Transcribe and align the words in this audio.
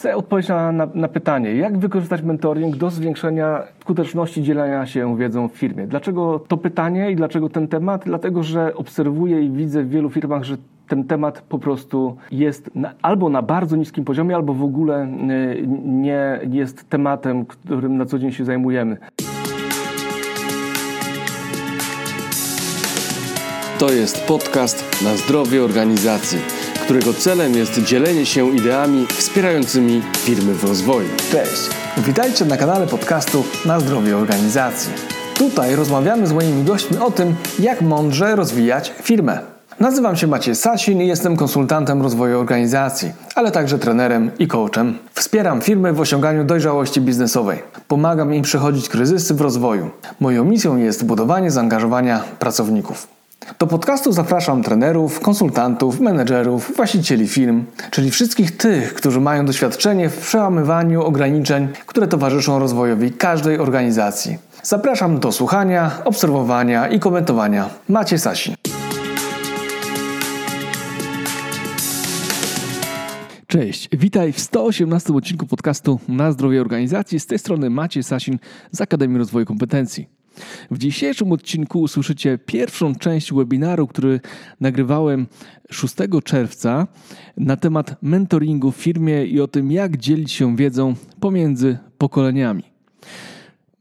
Chcę 0.00 0.16
odpowiedzieć 0.16 0.48
na, 0.48 0.72
na, 0.72 0.88
na, 0.94 1.08
pytanie, 1.08 1.54
jak 1.54 1.78
wykorzystać 1.78 2.22
mentoring 2.22 2.76
do 2.76 2.90
zwiększenia 2.90 3.62
skuteczności 3.80 4.42
dzielenia 4.42 4.86
się 4.86 5.16
wiedzą 5.16 5.48
w 5.48 5.52
firmie. 5.52 5.86
Dlaczego 5.86 6.38
to 6.48 6.56
pytanie 6.56 7.10
i 7.10 7.16
dlaczego 7.16 7.48
ten 7.48 7.68
temat? 7.68 8.02
Dlatego, 8.04 8.42
że 8.42 8.74
obserwuję 8.74 9.42
i 9.42 9.50
widzę 9.50 9.82
w 9.82 9.88
wielu 9.88 10.10
firmach, 10.10 10.44
że 10.44 10.56
ten 10.88 11.04
temat 11.04 11.40
po 11.40 11.58
prostu 11.58 12.16
jest 12.30 12.70
na, 12.74 12.94
albo 13.02 13.28
na 13.28 13.42
bardzo 13.42 13.76
niskim 13.76 14.04
poziomie, 14.04 14.36
albo 14.36 14.54
w 14.54 14.62
ogóle 14.62 15.06
y, 15.06 15.66
nie 15.84 16.40
jest 16.50 16.88
tematem, 16.88 17.46
którym 17.46 17.96
na 17.96 18.06
co 18.06 18.18
dzień 18.18 18.32
się 18.32 18.44
zajmujemy. 18.44 18.96
To 23.78 23.92
jest 23.92 24.26
podcast 24.26 25.02
na 25.04 25.16
zdrowie 25.16 25.64
organizacji 25.64 26.38
którego 26.88 27.14
celem 27.14 27.54
jest 27.54 27.82
dzielenie 27.82 28.26
się 28.26 28.56
ideami 28.56 29.06
wspierającymi 29.06 30.02
firmy 30.16 30.54
w 30.54 30.64
rozwoju. 30.64 31.08
Cześć, 31.32 31.70
witajcie 31.98 32.44
na 32.44 32.56
kanale 32.56 32.86
podcastu 32.86 33.44
Na 33.66 33.80
zdrowie 33.80 34.16
organizacji. 34.16 34.92
Tutaj 35.34 35.76
rozmawiamy 35.76 36.26
z 36.26 36.32
moimi 36.32 36.64
gośćmi 36.64 36.98
o 36.98 37.10
tym, 37.10 37.36
jak 37.58 37.80
mądrze 37.80 38.36
rozwijać 38.36 38.92
firmę. 39.02 39.38
Nazywam 39.80 40.16
się 40.16 40.26
Maciej 40.26 40.54
Sasin 40.54 41.02
i 41.02 41.06
jestem 41.06 41.36
konsultantem 41.36 42.02
rozwoju 42.02 42.40
organizacji, 42.40 43.12
ale 43.34 43.50
także 43.50 43.78
trenerem 43.78 44.30
i 44.38 44.46
coachem. 44.46 44.98
Wspieram 45.14 45.60
firmy 45.60 45.92
w 45.92 46.00
osiąganiu 46.00 46.44
dojrzałości 46.44 47.00
biznesowej. 47.00 47.62
Pomagam 47.88 48.34
im 48.34 48.42
przechodzić 48.42 48.88
kryzysy 48.88 49.34
w 49.34 49.40
rozwoju. 49.40 49.90
Moją 50.20 50.44
misją 50.44 50.76
jest 50.76 51.04
budowanie 51.04 51.50
zaangażowania 51.50 52.20
pracowników. 52.38 53.17
Do 53.58 53.66
podcastu 53.66 54.12
zapraszam 54.12 54.62
trenerów, 54.62 55.20
konsultantów, 55.20 56.00
menedżerów, 56.00 56.72
właścicieli 56.76 57.28
firm, 57.28 57.64
czyli 57.90 58.10
wszystkich 58.10 58.56
tych, 58.56 58.94
którzy 58.94 59.20
mają 59.20 59.46
doświadczenie 59.46 60.08
w 60.08 60.18
przełamywaniu 60.18 61.02
ograniczeń, 61.02 61.68
które 61.86 62.08
towarzyszą 62.08 62.58
rozwojowi 62.58 63.12
każdej 63.12 63.58
organizacji. 63.58 64.38
Zapraszam 64.62 65.20
do 65.20 65.32
słuchania, 65.32 65.90
obserwowania 66.04 66.88
i 66.88 67.00
komentowania. 67.00 67.70
Macie 67.88 68.18
Sasin. 68.18 68.54
Cześć, 73.46 73.88
witaj 73.92 74.32
w 74.32 74.40
118 74.40 75.12
odcinku 75.12 75.46
podcastu 75.46 76.00
Na 76.08 76.32
zdrowie 76.32 76.60
organizacji. 76.60 77.20
Z 77.20 77.26
tej 77.26 77.38
strony 77.38 77.70
Maciej 77.70 78.02
Sasin 78.02 78.38
z 78.72 78.80
Akademii 78.80 79.18
Rozwoju 79.18 79.46
Kompetencji. 79.46 80.17
W 80.70 80.78
dzisiejszym 80.78 81.32
odcinku 81.32 81.80
usłyszycie 81.80 82.38
pierwszą 82.46 82.94
część 82.94 83.32
webinaru, 83.32 83.86
który 83.86 84.20
nagrywałem 84.60 85.26
6 85.70 85.94
czerwca 86.24 86.86
na 87.36 87.56
temat 87.56 87.96
mentoringu 88.02 88.72
w 88.72 88.76
firmie 88.76 89.24
i 89.24 89.40
o 89.40 89.48
tym, 89.48 89.72
jak 89.72 89.96
dzielić 89.96 90.32
się 90.32 90.56
wiedzą 90.56 90.94
pomiędzy 91.20 91.78
pokoleniami. 91.98 92.62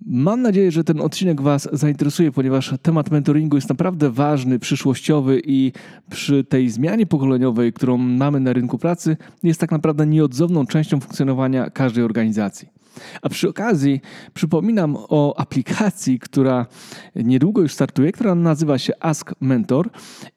Mam 0.09 0.41
nadzieję, 0.41 0.71
że 0.71 0.83
ten 0.83 1.01
odcinek 1.01 1.41
Was 1.41 1.69
zainteresuje, 1.73 2.31
ponieważ 2.31 2.73
temat 2.81 3.11
mentoringu 3.11 3.57
jest 3.57 3.69
naprawdę 3.69 4.09
ważny, 4.09 4.59
przyszłościowy 4.59 5.41
i 5.45 5.71
przy 6.09 6.43
tej 6.43 6.69
zmianie 6.69 7.05
pokoleniowej, 7.05 7.73
którą 7.73 7.97
mamy 7.97 8.39
na 8.39 8.53
rynku 8.53 8.77
pracy, 8.77 9.17
jest 9.43 9.59
tak 9.59 9.71
naprawdę 9.71 10.05
nieodzowną 10.05 10.65
częścią 10.65 10.99
funkcjonowania 10.99 11.69
każdej 11.69 12.03
organizacji. 12.03 12.76
A 13.21 13.29
przy 13.29 13.49
okazji 13.49 14.01
przypominam 14.33 14.97
o 15.09 15.39
aplikacji, 15.39 16.19
która 16.19 16.65
niedługo 17.15 17.61
już 17.61 17.73
startuje, 17.73 18.11
która 18.11 18.35
nazywa 18.35 18.77
się 18.77 18.93
Ask 18.99 19.33
Mentor 19.41 19.89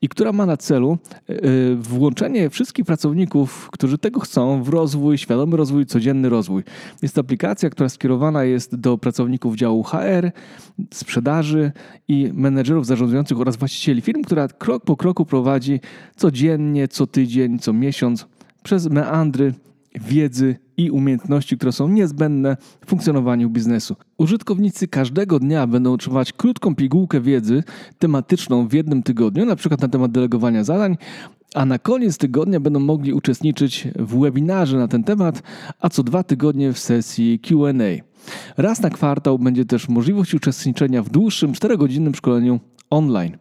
i 0.03 0.09
która 0.09 0.33
ma 0.33 0.47
na 0.47 0.57
celu 0.57 0.99
e, 1.29 1.35
włączenie 1.75 2.51
wszystkich 2.51 2.85
pracowników, 2.85 3.69
którzy 3.73 3.99
tego 3.99 4.21
chcą, 4.21 4.63
w 4.63 4.69
rozwój, 4.69 5.19
świadomy 5.19 5.57
rozwój, 5.57 5.87
codzienny 5.87 6.29
rozwój. 6.29 6.63
Jest 7.03 7.15
to 7.15 7.21
aplikacja, 7.21 7.71
która 7.71 7.89
skierowana 7.89 8.45
jest 8.45 8.77
do 8.77 8.99
pracowników 8.99 9.57
działu 9.57 9.83
HR, 9.83 10.31
sprzedaży 10.95 11.73
i 12.09 12.31
menedżerów 12.35 12.87
zarządzających 12.87 13.41
oraz 13.41 13.57
właścicieli 13.57 14.01
firm, 14.01 14.23
która 14.23 14.49
krok 14.49 14.85
po 14.85 14.97
kroku 14.97 15.27
prowadzi 15.27 15.81
codziennie, 16.17 16.89
co 16.89 17.07
tydzień, 17.07 17.59
co 17.59 17.73
miesiąc 17.73 18.27
przez 18.63 18.89
meandry 18.89 19.55
wiedzy 19.95 20.57
i 20.77 20.91
umiejętności, 20.91 21.57
które 21.57 21.73
są 21.73 21.89
niezbędne 21.89 22.57
w 22.87 22.91
funkcjonowaniu 22.91 23.51
biznesu. 23.51 23.97
Użytkownicy 24.19 24.89
każdego 24.89 25.39
dnia 25.39 25.67
będą 25.67 25.93
otrzymywać 25.93 26.33
krótką 26.33 26.75
pigułkę 26.75 27.21
wiedzy 27.21 27.63
tematyczną 27.99 28.69
w 28.69 28.73
jednym 28.73 29.03
tygodniu, 29.03 29.47
na 29.47 29.57
przykład 29.57 29.81
na 29.81 29.89
temat 29.89 30.13
delegowania 30.13 30.65
zadań, 30.65 30.97
a 31.55 31.65
na 31.65 31.79
koniec 31.79 32.19
tygodnia 32.19 32.61
będą 32.61 32.81
mogli 32.81 33.13
uczestniczyć 33.13 33.89
w 33.99 34.21
webinarze 34.21 34.79
na 34.79 34.89
ten 34.89 35.05
temat, 35.05 35.43
a 35.81 35.89
co 35.89 36.03
dwa 36.03 36.23
tygodnie 36.23 36.73
w 36.73 36.79
sesji 36.79 37.39
QA. 37.39 38.10
Raz 38.57 38.81
na 38.81 38.91
kwartał 38.91 39.39
będzie 39.39 39.65
też 39.65 39.89
możliwość 39.89 40.35
uczestniczenia 40.35 41.03
w 41.03 41.11
dłuższym, 41.11 41.53
4-godzinnym 41.53 42.17
szkoleniu 42.17 42.61
online. 42.91 43.37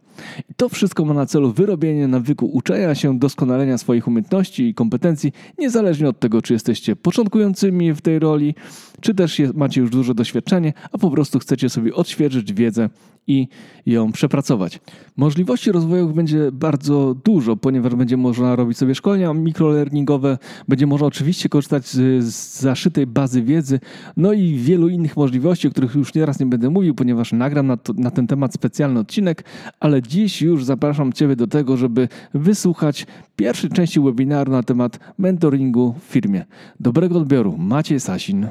I 0.50 0.54
to 0.54 0.70
wszystko 0.70 1.06
ma 1.06 1.14
na 1.14 1.26
celu 1.26 1.52
wyrobienie 1.52 2.08
nawyku 2.08 2.46
uczenia 2.46 2.96
się, 2.96 3.20
doskonalenia 3.20 3.78
swoich 3.78 4.08
umiejętności 4.08 4.68
i 4.68 4.74
kompetencji, 4.74 5.32
niezależnie 5.58 6.10
od 6.10 6.20
tego, 6.20 6.42
czy 6.42 6.54
jesteście 6.54 6.96
początkującymi 6.96 7.94
w 7.94 8.02
tej 8.02 8.20
roli, 8.20 8.56
czy 9.02 9.16
też 9.16 9.42
macie 9.54 9.82
już 9.82 9.90
duże 9.90 10.16
doświadczenie, 10.16 10.74
a 10.92 10.98
po 10.98 11.12
prostu 11.12 11.40
chcecie 11.40 11.70
sobie 11.70 11.94
odświeżyć 11.94 12.54
wiedzę 12.54 12.90
i 13.28 13.48
ją 13.86 14.12
przepracować. 14.12 14.80
Możliwości 15.18 15.72
rozwojowych 15.72 16.16
będzie 16.16 16.52
bardzo 16.52 17.16
dużo, 17.24 17.58
ponieważ 17.58 17.96
będzie 17.96 18.18
można 18.18 18.56
robić 18.56 18.78
sobie 18.78 18.96
szkolenia 18.96 19.34
mikrolearningowe, 19.34 20.38
będzie 20.68 20.88
można 20.88 21.08
oczywiście 21.08 21.50
korzystać 21.50 21.88
z, 21.88 22.26
zaszytej 22.60 23.08
bazy 23.08 23.44
wiedzy, 23.44 23.80
no 24.18 24.34
i 24.34 24.54
wielu 24.70 24.90
innych 24.90 25.18
możliwości, 25.18 25.68
o 25.68 25.72
których 25.72 25.96
już 25.96 26.14
nieraz 26.14 26.40
nie 26.40 26.46
będę 26.46 26.70
mówił, 26.70 26.96
ponieważ 26.96 27.32
nagram 27.32 27.68
na, 27.68 27.78
to, 27.78 27.94
na 27.94 28.12
ten 28.12 28.28
temat 28.28 28.54
specjalny 28.54 29.00
odcinek, 29.00 29.44
ale 29.80 30.02
dziś 30.02 30.42
już 30.42 30.66
zapraszam 30.66 31.14
Ciebie 31.14 31.36
do 31.36 31.48
tego, 31.48 31.78
żeby 31.78 32.08
wysłuchać 32.34 33.08
pierwszej 33.36 33.70
części 33.70 34.00
webinaru 34.00 34.52
na 34.52 34.64
temat 34.64 35.00
mentoringu 35.18 35.96
w 36.00 36.04
firmie. 36.04 36.46
Dobrego 36.80 37.18
odbioru. 37.18 37.58
Maciej 37.58 38.00
Sasin 38.00 38.48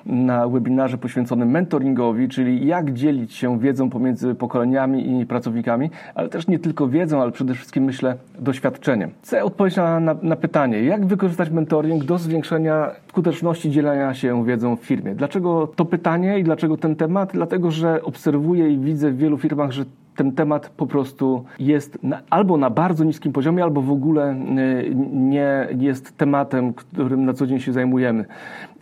na 0.06 0.48
webinarze 0.48 0.98
poświęconym 0.98 1.52
mentoringowi, 1.52 2.30
czyli 2.30 2.68
jak 2.68 2.94
dzielić 2.94 3.34
się 3.34 3.60
wiedzą 3.60 3.90
pomiędzy 3.90 4.36
pokoleniami 4.36 5.22
i 5.22 5.26
pracownikami, 5.26 5.90
ale 6.16 6.30
też 6.30 6.48
nie 6.48 6.60
tylko 6.60 6.88
wiedzą, 6.88 7.22
ale 7.22 7.32
przede 7.32 7.54
wszystkim 7.54 7.84
myślę 7.84 8.16
doświadczeniem. 8.40 9.12
Chcę 9.22 9.44
odpowiedzieć 9.44 9.78
na, 9.78 10.00
na, 10.00 10.16
na 10.22 10.36
pytanie, 10.36 10.84
jak 10.84 11.06
wykorzystać 11.06 11.50
mentoring 11.50 12.04
do 12.04 12.18
zwiększenia 12.18 12.92
skuteczności 13.10 13.72
dzielenia 13.72 14.14
się 14.14 14.46
wiedzą 14.46 14.76
w 14.76 14.80
firmie. 14.80 15.16
Dlaczego 15.16 15.68
to 15.76 15.86
pytanie 15.86 16.40
i 16.40 16.44
dlaczego 16.44 16.78
ten 16.78 16.96
temat? 16.96 17.30
Dlatego, 17.34 17.72
że 17.72 18.04
obserwuję 18.04 18.70
i 18.70 18.78
widzę 18.78 19.12
w 19.12 19.18
wielu 19.18 19.38
firmach, 19.38 19.72
że 19.72 19.86
ten 20.16 20.32
temat 20.32 20.70
po 20.70 20.88
prostu 20.88 21.44
jest 21.60 22.04
na, 22.04 22.22
albo 22.30 22.58
na 22.58 22.70
bardzo 22.70 23.04
niskim 23.04 23.34
poziomie, 23.34 23.64
albo 23.64 23.82
w 23.82 23.92
ogóle 23.92 24.34
y, 24.34 24.96
nie 25.12 25.68
jest 25.78 26.18
tematem, 26.18 26.74
którym 26.74 27.26
na 27.26 27.34
co 27.34 27.48
dzień 27.48 27.60
się 27.60 27.74
zajmujemy. 27.74 28.26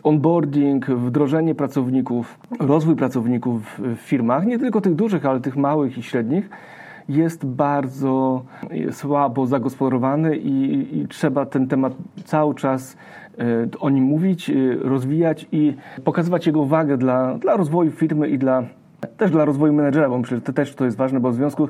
Onboarding, 0.02 0.86
wdrożenie 0.86 1.54
pracowników, 1.54 2.38
rozwój 2.60 2.96
pracowników 2.96 3.80
w 3.80 3.96
firmach, 3.96 4.46
nie 4.46 4.58
tylko 4.58 4.80
tych 4.80 4.94
dużych, 4.94 5.26
ale 5.26 5.40
tych 5.40 5.56
małych 5.56 5.98
i 5.98 6.02
średnich, 6.02 6.50
jest 7.08 7.46
bardzo 7.46 8.44
słabo 8.90 9.46
zagospodarowany 9.46 10.36
i, 10.36 10.88
i 10.98 11.08
trzeba 11.08 11.46
ten 11.46 11.68
temat 11.68 11.94
cały 12.24 12.54
czas 12.54 12.96
y, 13.74 13.78
o 13.80 13.90
nim 13.90 14.04
mówić, 14.04 14.50
y, 14.50 14.78
rozwijać 14.82 15.46
i 15.52 15.74
pokazywać 16.04 16.46
jego 16.46 16.64
wagę 16.64 16.96
dla, 16.96 17.38
dla 17.38 17.56
rozwoju 17.56 17.90
firmy 17.90 18.28
i 18.28 18.38
dla 18.38 18.62
też 19.06 19.30
dla 19.30 19.44
rozwoju 19.44 19.72
menedżera, 19.72 20.08
bo 20.08 20.18
myślę, 20.18 20.36
że 20.36 20.42
to 20.42 20.52
też 20.52 20.74
to 20.74 20.84
jest 20.84 20.96
ważne, 20.96 21.20
bo 21.20 21.30
w 21.30 21.34
związku 21.34 21.68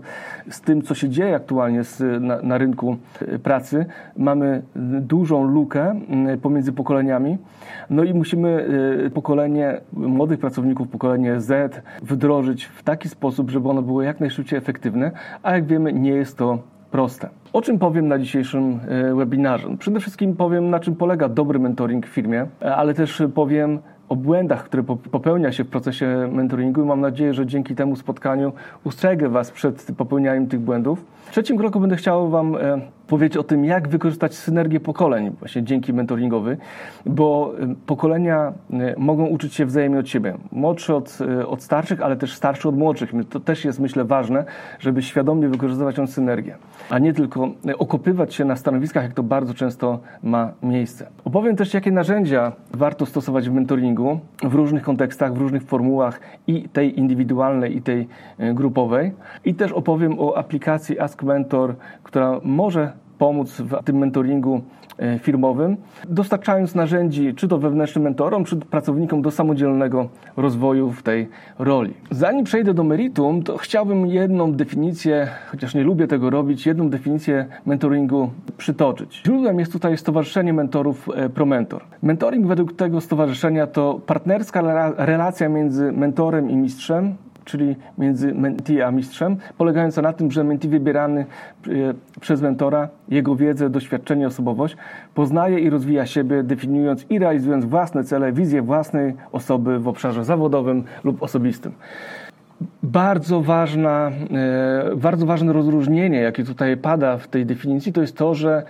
z 0.51 0.61
tym, 0.61 0.83
co 0.83 0.95
się 0.95 1.09
dzieje 1.09 1.37
aktualnie 1.37 1.85
z, 1.85 2.23
na, 2.23 2.43
na, 2.43 2.59
rynku 2.59 2.97
e, 3.21 3.39
pracy, 3.39 3.87
mamy 4.17 4.63
dużą 5.01 5.45
lukę 5.45 6.01
pomiędzy 6.43 6.73
pokoleniami, 6.73 7.39
no 7.91 8.05
i 8.05 8.15
musimy 8.15 8.67
e, 9.07 9.11
pokolenie 9.11 9.81
młodych 9.93 10.39
pracowników, 10.39 10.89
pokolenie 10.89 11.41
Z 11.41 11.83
wdrożyć 12.03 12.65
w 12.65 12.83
taki 12.83 13.09
sposób, 13.09 13.51
żeby 13.51 13.69
ono 13.69 13.83
było 13.83 14.03
jak 14.03 14.21
najszybciej 14.21 14.59
efektywne, 14.59 15.11
a 15.43 15.53
jak 15.53 15.67
wiemy, 15.67 15.93
nie 15.93 16.11
jest 16.11 16.39
to 16.39 16.59
proste. 16.91 17.29
O 17.53 17.63
czym 17.63 17.79
powiem 17.79 18.09
na 18.09 18.19
dzisiejszym 18.19 18.81
e, 18.89 19.15
webinarze? 19.15 19.77
Przede 19.79 20.01
wszystkim 20.01 20.37
powiem, 20.37 20.71
na 20.71 20.81
czym 20.81 20.97
polega 20.97 21.29
dobry 21.29 21.59
mentoring 21.59 22.07
w 22.07 22.11
firmie, 22.11 22.47
ale 22.61 22.95
też 22.95 23.23
powiem, 23.35 23.79
o 24.15 24.17
błędach, 24.17 24.65
które 24.65 24.83
popełnia 25.11 25.53
się 25.53 25.65
w 25.65 25.69
procesie 25.69 26.29
mentoringu 26.33 26.83
i 26.83 26.87
mam 26.87 27.01
nadzieję, 27.01 27.35
że 27.35 27.47
dzięki 27.47 27.75
temu 27.75 27.97
spotkaniu 27.97 28.53
ustrzegę 28.85 29.29
Was 29.29 29.51
przed 29.51 29.87
popełnianiem 29.97 30.47
tych 30.47 30.61
błędów. 30.61 31.05
W 31.25 31.31
trzecim 31.31 31.59
kroku 31.59 31.81
będę 31.81 31.97
chciał 31.97 32.31
Wam 32.31 32.57
e, 32.57 32.81
powiedzieć 33.07 33.37
o 33.37 33.43
tym, 33.43 33.65
jak 33.65 33.89
wykorzystać 33.89 34.35
synergię 34.35 34.81
pokoleń 34.81 35.31
właśnie 35.39 35.63
dzięki 35.63 35.93
mentoringowi, 35.93 36.57
bo 37.07 37.55
e, 37.61 37.75
pokolenia 37.87 38.53
e, 38.73 38.95
mogą 38.99 39.27
uczyć 39.27 39.55
się 39.55 39.67
wzajemnie 39.67 39.99
od 39.99 40.09
siebie. 40.09 40.35
Młodszy 40.53 40.95
od, 40.95 41.19
od 41.47 41.63
starszych, 41.63 42.03
ale 42.03 42.17
też 42.17 42.35
starszy 42.35 42.69
od 42.69 42.77
młodszych. 42.77 43.11
To 43.31 43.41
też 43.41 43.65
jest, 43.65 43.81
myślę, 43.81 44.05
ważne, 44.05 44.45
żeby 44.79 45.03
świadomie 45.03 45.49
wykorzystywać 45.49 45.97
tę 45.97 46.07
synergię, 46.07 46.57
a 46.91 46.99
nie 46.99 47.13
tylko 47.13 47.49
okopywać 47.79 48.35
się 48.35 48.45
na 48.45 48.57
stanowiskach, 48.57 49.03
jak 49.03 49.13
to 49.13 49.23
bardzo 49.23 49.55
często 49.55 50.01
ma 50.23 50.53
miejsce. 50.63 51.07
Opowiem 51.25 51.57
też, 51.57 51.75
jakie 51.75 51.91
narzędzia 51.91 52.53
warto 52.73 53.07
stosować 53.07 53.49
w 53.49 53.53
mentoringu 53.53 54.04
w 54.43 54.55
różnych 54.55 54.83
kontekstach, 54.83 55.35
w 55.35 55.39
różnych 55.39 55.63
formułach 55.63 56.21
i 56.47 56.69
tej 56.69 56.99
indywidualnej, 56.99 57.77
i 57.77 57.83
tej 57.83 58.09
grupowej. 58.39 59.13
I 59.45 59.55
też 59.55 59.73
opowiem 59.73 60.19
o 60.19 60.37
aplikacji 60.37 61.01
Ask 61.01 61.23
Mentor, 61.23 61.75
która 62.03 62.41
może 62.45 62.93
pomóc 63.25 63.61
w 63.61 63.85
tym 63.85 63.99
mentoringu 63.99 64.61
e, 64.99 65.19
firmowym, 65.19 65.77
dostarczając 66.09 66.75
narzędzi 66.75 67.35
czy 67.35 67.49
to 67.49 67.59
wewnętrznym 67.59 68.05
mentorom, 68.05 68.45
czy 68.45 68.57
pracownikom 68.57 69.23
do 69.23 69.31
samodzielnego 69.31 70.09
rozwoju 70.37 70.91
w 70.91 71.03
tej 71.03 71.29
roli. 71.59 71.95
Zanim 72.11 72.45
przejdę 72.45 72.75
do 72.75 72.85
meritum, 72.85 73.43
to 73.43 73.57
chciałbym 73.57 74.07
jedną 74.07 74.53
definicję, 74.53 75.29
chociaż 75.51 75.75
nie 75.75 75.85
lubię 75.85 76.07
tego 76.07 76.31
robić, 76.31 76.67
jedną 76.67 76.91
definicję 76.91 77.47
mentoringu 77.67 78.31
przytoczyć. 78.57 79.23
Źródłem 79.27 79.59
jest 79.59 79.73
tutaj 79.73 79.97
Stowarzyszenie 79.99 80.53
Mentorów 80.53 81.09
e, 81.15 81.29
ProMentor. 81.29 81.83
Mentoring 82.03 82.47
według 82.47 82.77
tego 82.77 83.01
stowarzyszenia 83.01 83.67
to 83.67 84.01
partnerska 84.07 84.93
relacja 84.97 85.49
między 85.49 85.93
mentorem 85.93 86.51
i 86.51 86.57
mistrzem, 86.57 87.15
czyli 87.45 87.77
między 87.99 88.35
mentee 88.35 88.83
a 88.83 88.91
mistrzem, 88.91 89.37
polegająca 89.59 90.03
na 90.03 90.13
tym, 90.13 90.31
że 90.31 90.45
mentee 90.45 90.69
wybierany 90.69 91.21
e, 91.21 91.71
przez 92.21 92.43
mentora, 92.43 92.89
jego 93.09 93.37
wiedzę, 93.37 93.71
doświadczenie, 93.71 94.27
osobowość, 94.27 94.77
poznaje 95.15 95.59
i 95.59 95.71
rozwija 95.71 96.07
siebie, 96.07 96.43
definiując 96.43 97.07
i 97.11 97.19
realizując 97.19 97.65
własne 97.65 98.05
cele, 98.05 98.33
wizję 98.33 98.63
własnej 98.63 99.15
osoby 99.33 99.79
w 99.79 99.89
obszarze 99.89 100.25
zawodowym 100.25 100.85
lub 101.05 101.23
osobistym. 101.23 101.73
Bardzo, 102.83 103.41
ważna, 103.41 104.11
e, 104.91 104.97
bardzo 104.97 105.27
ważne 105.27 105.53
rozróżnienie, 105.53 106.21
jakie 106.21 106.45
tutaj 106.45 106.77
pada 106.77 107.17
w 107.17 107.29
tej 107.29 107.47
definicji, 107.47 107.93
to 107.93 108.01
jest 108.01 108.17
to, 108.17 108.35
że 108.35 108.63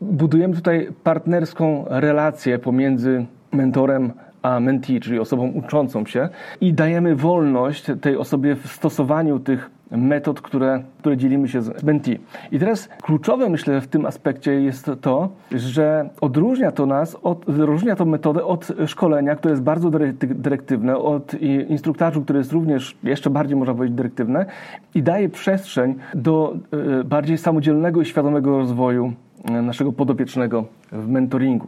budujemy 0.00 0.54
tutaj 0.54 0.88
partnerską 1.04 1.84
relację 1.88 2.58
pomiędzy 2.58 3.26
mentorem 3.52 4.12
a 4.42 4.60
mentee, 4.60 5.00
czyli 5.00 5.18
osobą 5.18 5.48
uczącą 5.48 6.06
się 6.06 6.28
i 6.60 6.72
dajemy 6.74 7.16
wolność 7.16 7.86
tej 8.00 8.16
osobie 8.16 8.56
w 8.56 8.66
stosowaniu 8.66 9.38
tych 9.38 9.70
metod, 9.90 10.40
które, 10.40 10.82
które 10.98 11.16
dzielimy 11.16 11.48
się 11.48 11.62
z 11.62 11.82
mentee. 11.82 12.18
I 12.52 12.58
teraz 12.58 12.88
kluczowe 13.02 13.48
myślę 13.48 13.80
w 13.80 13.88
tym 13.88 14.06
aspekcie 14.06 14.52
jest 14.52 14.90
to, 15.00 15.28
że 15.52 16.08
odróżnia 16.20 16.72
to 16.72 16.86
nas, 16.86 17.16
od, 17.22 17.48
odróżnia 17.48 17.96
to 17.96 18.04
metodę 18.04 18.44
od 18.44 18.68
szkolenia, 18.86 19.36
które 19.36 19.52
jest 19.52 19.62
bardzo 19.62 19.90
dyrektywne, 20.20 20.96
od 20.96 21.34
instruktażu, 21.68 22.22
które 22.22 22.38
jest 22.38 22.52
również 22.52 22.96
jeszcze 23.02 23.30
bardziej 23.30 23.56
można 23.56 23.74
powiedzieć 23.74 23.96
dyrektywne 23.96 24.46
i 24.94 25.02
daje 25.02 25.28
przestrzeń 25.28 25.94
do 26.14 26.56
e, 27.00 27.04
bardziej 27.04 27.38
samodzielnego 27.38 28.00
i 28.00 28.04
świadomego 28.04 28.58
rozwoju 28.58 29.12
e, 29.44 29.62
naszego 29.62 29.92
podopiecznego 29.92 30.64
w 30.92 31.08
mentoringu. 31.08 31.66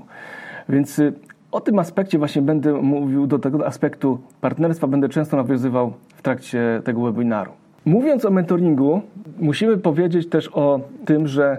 Więc 0.68 1.00
o 1.52 1.60
tym 1.60 1.78
aspekcie 1.78 2.18
właśnie 2.18 2.42
będę 2.42 2.72
mówił, 2.72 3.26
do 3.26 3.38
tego 3.38 3.66
aspektu 3.66 4.18
partnerstwa 4.40 4.86
będę 4.86 5.08
często 5.08 5.36
nawiązywał 5.36 5.92
w 6.16 6.22
trakcie 6.22 6.82
tego 6.84 7.02
webinaru. 7.02 7.50
Mówiąc 7.84 8.24
o 8.24 8.30
mentoringu, 8.30 9.00
musimy 9.38 9.78
powiedzieć 9.78 10.28
też 10.28 10.50
o 10.52 10.80
tym, 11.04 11.26
że 11.26 11.58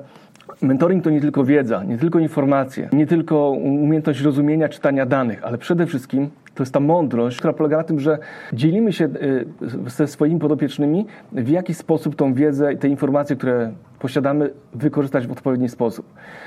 mentoring 0.62 1.04
to 1.04 1.10
nie 1.10 1.22
tylko 1.22 1.44
wiedza, 1.44 1.84
nie 1.84 1.98
tylko 1.98 2.20
informacje, 2.20 2.90
nie 2.94 3.08
tylko 3.08 3.50
umiejętność 3.50 4.22
rozumienia, 4.22 4.70
czytania 4.70 5.06
danych, 5.06 5.44
ale 5.44 5.58
przede 5.58 5.86
wszystkim 5.86 6.30
to 6.56 6.64
jest 6.64 6.74
ta 6.74 6.80
mądrość, 6.80 7.38
która 7.38 7.54
polega 7.54 7.78
na 7.78 7.84
tym, 7.84 8.00
że 8.00 8.18
dzielimy 8.54 8.94
się 8.94 9.06
y, 9.06 9.46
ze 9.88 10.08
swoimi 10.08 10.40
podopiecznymi, 10.40 11.06
w 11.32 11.50
jaki 11.50 11.74
sposób 11.74 12.16
tą 12.16 12.34
wiedzę 12.34 12.74
i 12.74 12.78
te 12.78 12.88
informacje, 12.88 13.36
które 13.36 13.72
posiadamy, 14.00 14.50
wykorzystać 14.74 15.28
w 15.28 15.32
odpowiedni 15.32 15.70
sposób. 15.70 16.06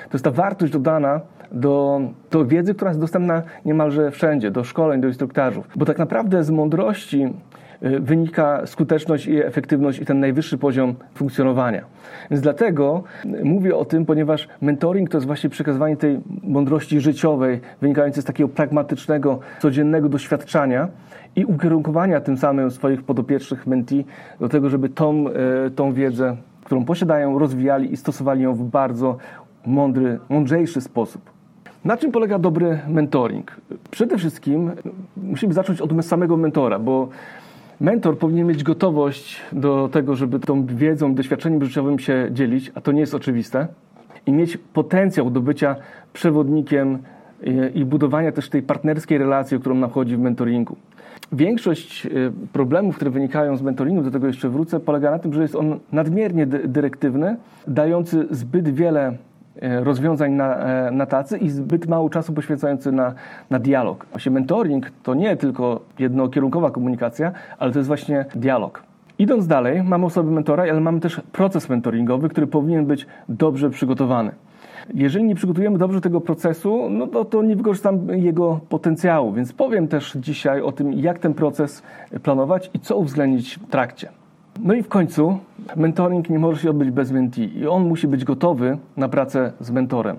To 0.09 0.11
jest 0.13 0.25
ta 0.25 0.31
wartość 0.31 0.73
dodana 0.73 1.21
do, 1.53 2.01
do 2.31 2.47
wiedzy, 2.47 2.75
która 2.75 2.91
jest 2.91 3.01
dostępna 3.01 3.43
niemalże 3.65 4.11
wszędzie, 4.11 4.51
do 4.51 4.65
szkoleń, 4.65 5.01
do 5.01 5.09
instruktażów. 5.09 5.69
Bo 5.77 5.85
tak 5.85 5.99
naprawdę 5.99 6.45
z 6.45 6.51
mądrości 6.51 7.35
y, 7.83 8.01
wynika 8.01 8.67
skuteczność 8.67 9.27
i 9.27 9.43
efektywność 9.43 9.99
i 9.99 10.07
ten 10.07 10.21
najwyższy 10.21 10.59
poziom 10.59 10.95
funkcjonowania. 11.15 11.85
Więc 12.31 12.43
dlatego 12.43 13.03
mówię 13.45 13.77
o 13.77 13.85
tym, 13.85 14.07
ponieważ 14.07 14.49
mentoring 14.61 15.11
to 15.11 15.19
jest 15.19 15.27
właśnie 15.27 15.51
przekazywanie 15.51 15.97
tej 15.97 16.21
mądrości 16.43 17.01
życiowej, 17.01 17.61
wynikającej 17.81 18.23
z 18.23 18.27
takiego 18.27 18.49
pragmatycznego, 18.49 19.41
codziennego 19.61 20.09
doświadczania 20.09 20.89
i 21.37 21.45
ukierunkowania 21.45 22.21
tym 22.21 22.37
samym 22.37 22.71
swoich 22.71 23.03
podopiecznych 23.03 23.67
mentee 23.67 24.05
do 24.41 24.49
tego, 24.49 24.71
żeby 24.71 24.89
tą, 24.89 25.25
y, 25.67 25.71
tą 25.71 25.93
wiedzę, 25.93 26.37
którą 26.65 26.85
posiadają, 26.85 27.39
rozwijali 27.39 27.93
i 27.93 27.97
stosowali 27.97 28.43
ją 28.43 28.55
w 28.55 28.63
bardzo 28.63 29.17
mądry, 29.67 30.19
mądrzejszy 30.29 30.81
sposób. 30.81 31.36
Na 31.87 31.97
czym 31.97 32.13
polega 32.13 32.39
dobry 32.39 32.79
mentoring? 32.89 33.57
Przede 33.91 34.19
wszystkim 34.19 34.71
musimy 35.17 35.55
zacząć 35.55 35.81
od 35.81 36.07
samego 36.07 36.37
mentora, 36.37 36.79
bo 36.79 37.09
mentor 37.81 38.19
powinien 38.19 38.47
mieć 38.47 38.63
gotowość 38.63 39.41
do 39.53 39.89
tego, 39.93 40.17
żeby 40.17 40.41
tą 40.41 40.67
wiedzą, 40.67 41.15
doświadczeniem 41.15 41.65
życiowym 41.65 41.99
się 41.99 42.29
dzielić, 42.33 42.73
a 42.75 42.81
to 42.81 42.93
nie 42.93 43.01
jest 43.01 43.15
oczywiste, 43.15 43.67
i 44.27 44.33
mieć 44.33 44.57
potencjał 44.57 45.31
do 45.31 45.41
bycia 45.41 45.77
przewodnikiem 46.13 46.99
i 47.75 47.85
budowania 47.85 48.33
też 48.33 48.49
tej 48.49 48.63
partnerskiej 48.63 49.19
relacji, 49.19 49.57
o 49.57 49.61
którą 49.61 49.75
nam 49.75 49.91
chodzi 49.91 50.17
w 50.17 50.21
mentoringu. 50.21 50.77
Większość 51.33 52.07
e, 52.07 52.11
problemów, 52.53 52.97
które 52.97 53.11
wynikają 53.11 53.57
z 53.57 53.63
mentoringu, 53.63 54.03
do 54.03 54.11
tego 54.11 54.27
jeszcze 54.27 54.49
wrócę, 54.49 54.81
polega 54.81 55.11
na 55.11 55.19
tym, 55.19 55.33
że 55.33 55.43
jest 55.43 55.55
on 55.55 55.79
nadmiernie 55.93 56.47
dyrektywny, 56.47 57.37
dający 57.67 58.27
zbyt 58.31 58.69
wiele 58.69 59.13
E, 59.13 59.26
rozwiązań 59.61 60.33
na, 60.33 60.57
e, 60.57 60.91
na 60.91 61.07
tacy 61.07 61.39
i 61.39 61.51
zbyt 61.51 61.87
mało 61.87 62.11
czasu 62.11 62.33
poświęcający 62.33 62.93
na, 62.93 63.15
na 63.51 63.59
dialog. 63.59 64.07
Właśnie 64.11 64.33
mentoring 64.33 64.91
to 65.03 65.15
nie 65.15 65.37
tylko 65.37 65.81
jednokierunkowa 65.99 66.71
komunikacja, 66.71 67.33
ale 67.59 67.73
to 67.73 67.79
jest 67.79 67.87
właśnie 67.87 68.25
dialog. 68.35 68.83
Idąc 69.19 69.47
dalej, 69.47 69.83
mamy 69.83 70.07
osobę 70.07 70.31
mentora, 70.31 70.63
ale 70.63 70.81
mamy 70.81 71.01
też 71.01 71.21
proces 71.33 71.69
mentoringowy, 71.69 72.29
który 72.29 72.47
powinien 72.47 72.87
być 72.87 73.07
dobrze 73.29 73.71
przygotowany. 73.71 74.31
Jeżeli 74.95 75.25
nie 75.25 75.35
przygotujemy 75.35 75.79
dobrze 75.79 76.01
tego 76.01 76.21
procesu, 76.21 76.91
no 76.91 77.07
to, 77.07 77.25
to 77.25 77.43
nie 77.43 77.57
wykorzystamy 77.57 78.19
jego 78.19 78.61
potencjału, 78.69 79.33
więc 79.33 79.53
powiem 79.53 79.89
też 79.89 80.17
dzisiaj 80.17 80.61
o 80.61 80.73
tym, 80.73 80.93
jak 80.93 81.19
ten 81.19 81.35
proces 81.35 81.83
planować 82.23 82.71
i 82.75 82.81
co 82.81 82.97
uwzględnić 82.97 83.59
w 83.59 83.71
trakcie. 83.71 84.09
No 84.61 84.75
i 84.75 84.83
w 84.83 84.89
końcu 84.89 85.39
mentoring 85.77 86.31
nie 86.31 86.39
może 86.39 86.63
się 86.63 86.71
odbyć 86.71 86.91
bez 86.91 87.13
mentee 87.13 87.59
i 87.59 87.67
on 87.67 87.89
musi 87.89 88.09
być 88.09 88.25
gotowy 88.25 88.79
na 88.97 89.09
pracę 89.09 89.53
z 89.61 89.71
mentorem. 89.71 90.17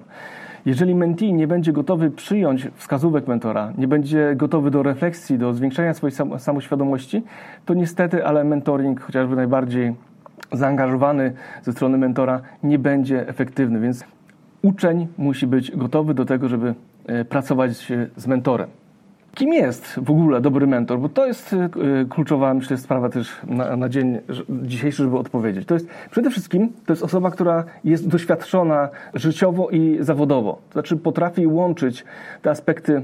Jeżeli 0.65 0.95
mentee 0.95 1.33
nie 1.33 1.47
będzie 1.47 1.73
gotowy 1.73 2.11
przyjąć 2.11 2.67
wskazówek 2.75 3.27
mentora, 3.27 3.73
nie 3.77 3.87
będzie 3.87 4.33
gotowy 4.35 4.71
do 4.71 4.83
refleksji, 4.83 5.37
do 5.37 5.53
zwiększania 5.53 5.93
swojej 5.93 6.15
sam 6.15 6.39
samoświadomości, 6.39 7.23
to 7.65 7.73
niestety, 7.73 8.25
ale 8.25 8.43
mentoring, 8.43 9.01
chociażby 9.01 9.35
najbardziej 9.35 9.95
zaangażowany 10.51 11.33
ze 11.61 11.71
strony 11.71 11.97
mentora, 11.97 12.41
nie 12.63 12.79
będzie 12.79 13.27
efektywny. 13.27 13.79
Więc 13.79 14.03
uczeń 14.61 15.07
musi 15.17 15.47
być 15.47 15.71
gotowy 15.71 16.13
do 16.13 16.25
tego, 16.25 16.47
żeby 16.47 16.75
e, 17.05 17.25
pracować 17.25 17.93
z 18.15 18.27
mentorem. 18.27 18.69
Kim 19.37 19.53
jest 19.53 19.99
w 20.03 20.11
ogóle 20.11 20.41
dobry 20.41 20.67
mentor? 20.67 20.99
Bo 20.99 21.09
to 21.09 21.25
jest 21.25 21.53
y, 21.53 21.57
kluczowa, 22.09 22.53
myślę, 22.53 22.77
sprawa 22.77 23.09
też 23.09 23.41
na, 23.47 23.75
na 23.75 23.89
dzień 23.89 24.19
dzisiejszy, 24.49 25.03
żeby 25.03 25.17
odpowiedzieć. 25.17 25.67
To 25.67 25.73
jest 25.73 25.87
przede 26.11 26.29
wszystkim 26.29 26.69
to 26.85 26.93
jest 26.93 27.03
osoba, 27.03 27.31
która 27.31 27.63
jest 27.83 28.07
doświadczona 28.07 28.89
życiowo 29.13 29.69
i 29.69 29.97
zawodowo. 29.99 30.61
To 30.69 30.73
znaczy 30.73 30.97
potrafi 30.97 31.47
łączyć 31.47 32.05
te 32.41 32.49
aspekty 32.49 33.01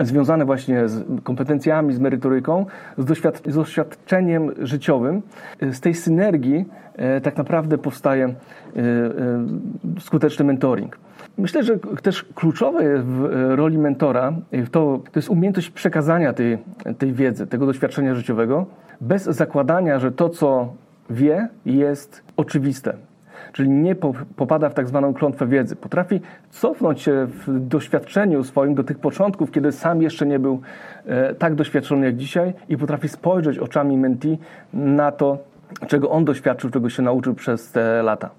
związane 0.00 0.44
właśnie 0.44 0.88
z 0.88 1.22
kompetencjami, 1.22 1.94
z 1.94 1.98
merytoryką, 1.98 2.66
z, 2.98 3.04
doświad 3.04 3.42
z 3.46 3.54
doświadczeniem 3.54 4.52
życiowym. 4.58 5.22
Z 5.60 5.80
tej 5.80 5.94
synergii 5.94 6.64
tak 7.22 7.36
naprawdę 7.36 7.78
powstaje 7.78 8.34
skuteczny 10.00 10.44
mentoring. 10.44 10.98
Myślę, 11.38 11.62
że 11.62 11.78
też 12.02 12.24
kluczowe 12.34 12.98
w 12.98 13.28
roli 13.48 13.78
mentora 13.78 14.32
to, 14.70 15.00
to 15.12 15.18
jest 15.18 15.28
umiejętność 15.28 15.70
przekazania 15.70 16.32
tej, 16.32 16.58
tej 16.98 17.12
wiedzy, 17.12 17.46
tego 17.46 17.66
doświadczenia 17.66 18.14
życiowego, 18.14 18.66
bez 19.00 19.24
zakładania, 19.24 19.98
że 19.98 20.12
to, 20.12 20.28
co 20.28 20.72
wie, 21.10 21.48
jest 21.66 22.22
oczywiste. 22.36 22.96
Czyli 23.52 23.70
nie 23.70 23.94
popada 24.36 24.68
w 24.68 24.74
tak 24.74 24.88
zwaną 24.88 25.14
klątwę 25.14 25.46
wiedzy. 25.46 25.76
Potrafi 25.76 26.20
cofnąć 26.50 27.02
się 27.02 27.26
w 27.46 27.68
doświadczeniu 27.68 28.44
swoim 28.44 28.74
do 28.74 28.84
tych 28.84 28.98
początków, 28.98 29.50
kiedy 29.50 29.72
sam 29.72 30.02
jeszcze 30.02 30.26
nie 30.26 30.38
był 30.38 30.60
e, 31.06 31.34
tak 31.34 31.54
doświadczony 31.54 32.06
jak 32.06 32.16
dzisiaj 32.16 32.54
i 32.68 32.76
potrafi 32.76 33.08
spojrzeć 33.08 33.58
oczami 33.58 33.98
menti 33.98 34.38
na 34.72 35.12
to, 35.12 35.38
czego 35.86 36.10
on 36.10 36.24
doświadczył, 36.24 36.70
czego 36.70 36.90
się 36.90 37.02
nauczył 37.02 37.34
przez 37.34 37.72
te 37.72 38.02
lata. 38.02 38.30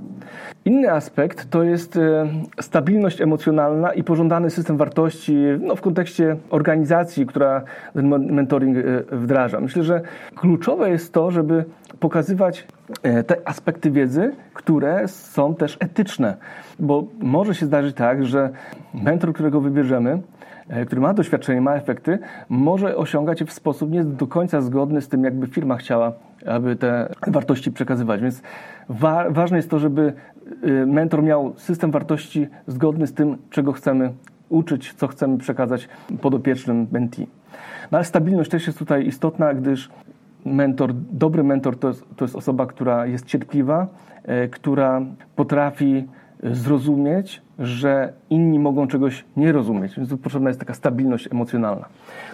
Inny 0.65 0.91
aspekt 0.91 1.50
to 1.50 1.63
jest 1.63 1.98
e, 1.98 2.27
stabilność 2.60 3.22
emocjonalna 3.22 3.94
i 3.94 4.03
pożądany 4.03 4.50
system 4.50 4.77
wartości 4.77 5.38
no, 5.60 5.75
w 5.75 5.82
kontekście 5.82 6.38
organizacji, 6.50 7.25
która 7.25 7.62
ten 7.94 8.08
mentoring 8.34 8.77
e, 8.77 8.82
wdraża. 9.17 9.60
Myślę, 9.60 9.84
że 9.84 10.01
kluczowe 10.36 10.89
jest 10.89 11.13
to, 11.13 11.32
żeby 11.32 11.65
pokazywać 12.00 12.67
e, 13.03 13.24
te 13.24 13.48
aspekty 13.48 13.91
wiedzy, 13.91 14.32
które 14.53 15.08
są 15.08 15.55
też 15.55 15.77
etyczne, 15.79 16.38
bo 16.79 17.03
może 17.20 17.55
się 17.55 17.65
zdarzyć 17.65 17.96
tak, 17.96 18.25
że 18.25 18.50
mentor, 18.94 19.34
którego 19.34 19.62
wybierzemy, 19.62 20.22
który 20.86 21.01
ma 21.01 21.13
doświadczenie, 21.13 21.62
ma 21.62 21.75
efekty, 21.75 22.20
może 22.50 22.98
osiągać 22.98 23.39
je 23.41 23.46
w 23.46 23.51
sposób 23.51 23.91
nie 23.91 24.03
do 24.03 24.27
końca 24.27 24.62
zgodny 24.62 25.01
z 25.01 25.10
tym, 25.10 25.24
jakby 25.24 25.48
firma 25.48 25.77
chciała 25.77 26.13
aby 26.47 26.75
te 26.75 27.13
wartości 27.27 27.71
przekazywać. 27.71 28.21
Więc 28.21 28.41
wa 28.89 29.29
ważne 29.29 29.57
jest 29.57 29.69
to, 29.69 29.79
żeby 29.79 30.13
y, 30.67 30.85
mentor 30.85 31.23
miał 31.23 31.53
system 31.57 31.91
wartości 31.91 32.47
zgodny 32.67 33.07
z 33.07 33.13
tym, 33.13 33.37
czego 33.49 33.73
chcemy 33.73 34.11
uczyć, 34.49 34.93
co 34.93 35.07
chcemy 35.07 35.37
przekazać 35.37 35.89
podopiecznym 36.21 36.87
mentee. 36.91 37.27
No 37.91 37.97
ale 37.97 38.05
stabilność 38.05 38.51
też 38.51 38.67
jest 38.67 38.79
tutaj 38.79 39.07
istotna, 39.07 39.53
gdyż 39.53 39.89
mentor, 40.45 40.93
dobry 40.93 41.43
mentor 41.43 41.79
to 41.79 41.87
jest, 41.87 42.05
to 42.15 42.25
jest 42.25 42.35
osoba, 42.35 42.65
która 42.65 43.05
jest 43.05 43.25
cierpliwa, 43.25 43.87
e, 44.23 44.47
która 44.47 45.01
potrafi 45.35 46.07
zrozumieć, 46.44 47.42
że 47.60 48.13
inni 48.30 48.60
mogą 48.60 48.88
czegoś 48.88 49.25
nie 49.38 49.51
rozumieć, 49.51 49.96
więc 49.98 50.10
tu 50.10 50.18
potrzebna 50.18 50.50
jest 50.50 50.60
taka 50.60 50.74
stabilność 50.74 51.27
emocjonalna. 51.32 51.86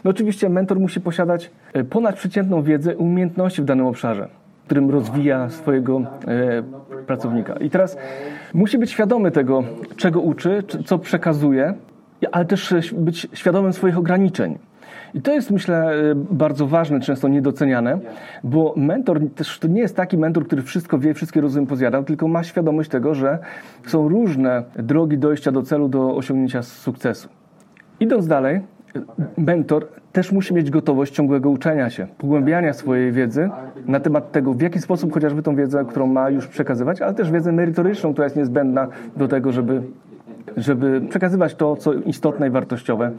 No 0.04 0.12
oczywiście 0.12 0.50
mentor 0.50 0.80
musi 0.80 1.02
posiadać 1.02 1.52
e, 1.74 1.84
ponadprzeciętną 1.84 2.64
wiedzę 2.64 2.94
i 2.94 2.96
umiejętności 2.96 3.62
w 3.62 3.66
danym 3.66 3.86
obszarze, 3.86 4.28
w 4.64 4.66
którym 4.66 4.90
rozwija 4.90 5.50
swojego 5.50 6.02
e, 6.02 6.64
pracownika. 7.08 7.54
I 7.54 7.70
teraz 7.70 7.98
musi 8.54 8.78
być 8.78 8.92
świadomy 8.92 9.32
tego, 9.32 9.64
czego 9.96 10.22
uczy, 10.22 10.64
co 10.86 11.00
przekazuje, 11.00 11.74
ale 12.32 12.46
też 12.46 12.94
być 12.98 13.28
świadomym 13.34 13.74
swoich 13.74 13.98
ograniczeń. 13.98 14.58
I 15.14 15.22
to 15.22 15.34
jest, 15.34 15.52
myślę, 15.52 15.94
y, 16.12 16.16
bardzo 16.16 16.68
ważne, 16.68 17.00
często 17.00 17.28
niedoceniane, 17.28 18.00
bo 18.44 18.74
mentor 18.78 19.20
też 19.36 19.60
to 19.60 19.68
nie 19.68 19.82
jest 19.82 19.96
taki 19.96 20.18
mentor, 20.18 20.46
który 20.46 20.62
wszystko 20.62 21.00
wie, 21.00 21.14
wszystkie 21.14 21.42
rozumy 21.42 21.68
pozjadał, 21.68 22.04
tylko 22.04 22.28
ma 22.28 22.44
świadomość 22.44 22.90
tego, 22.90 23.16
że 23.16 23.40
są 23.88 24.10
różne 24.10 24.64
drogi 24.76 25.18
dojścia 25.18 25.52
do 25.52 25.62
celu, 25.62 25.90
do 25.90 26.16
osiągnięcia 26.16 26.64
sukcesu. 26.64 27.30
Idąc 28.00 28.28
dalej, 28.28 28.62
mentor 29.38 29.88
też 30.12 30.32
musi 30.32 30.54
mieć 30.54 30.72
gotowość 30.72 31.14
ciągłego 31.14 31.50
uczenia 31.50 31.90
się, 31.90 32.08
pogłębiania 32.18 32.74
swojej 32.74 33.12
wiedzy 33.12 33.50
na 33.86 34.00
temat 34.00 34.32
tego, 34.32 34.54
w 34.54 34.62
jaki 34.62 34.80
sposób 34.80 35.14
chociażby 35.14 35.44
tą 35.44 35.56
wiedzę, 35.56 35.86
którą 35.90 36.08
ma 36.08 36.30
już 36.30 36.48
przekazywać, 36.48 37.02
ale 37.02 37.14
też 37.14 37.32
wiedzę 37.32 37.52
merytoryczną, 37.52 38.14
która 38.14 38.26
jest 38.26 38.36
niezbędna 38.36 38.88
do 39.18 39.28
tego, 39.28 39.52
żeby 39.52 39.82
żeby 40.58 41.02
przekazywać 41.10 41.56
to, 41.56 41.76
co 41.76 41.94
istotne 41.94 42.48
i 42.48 42.50
wartościowe. 42.50 43.12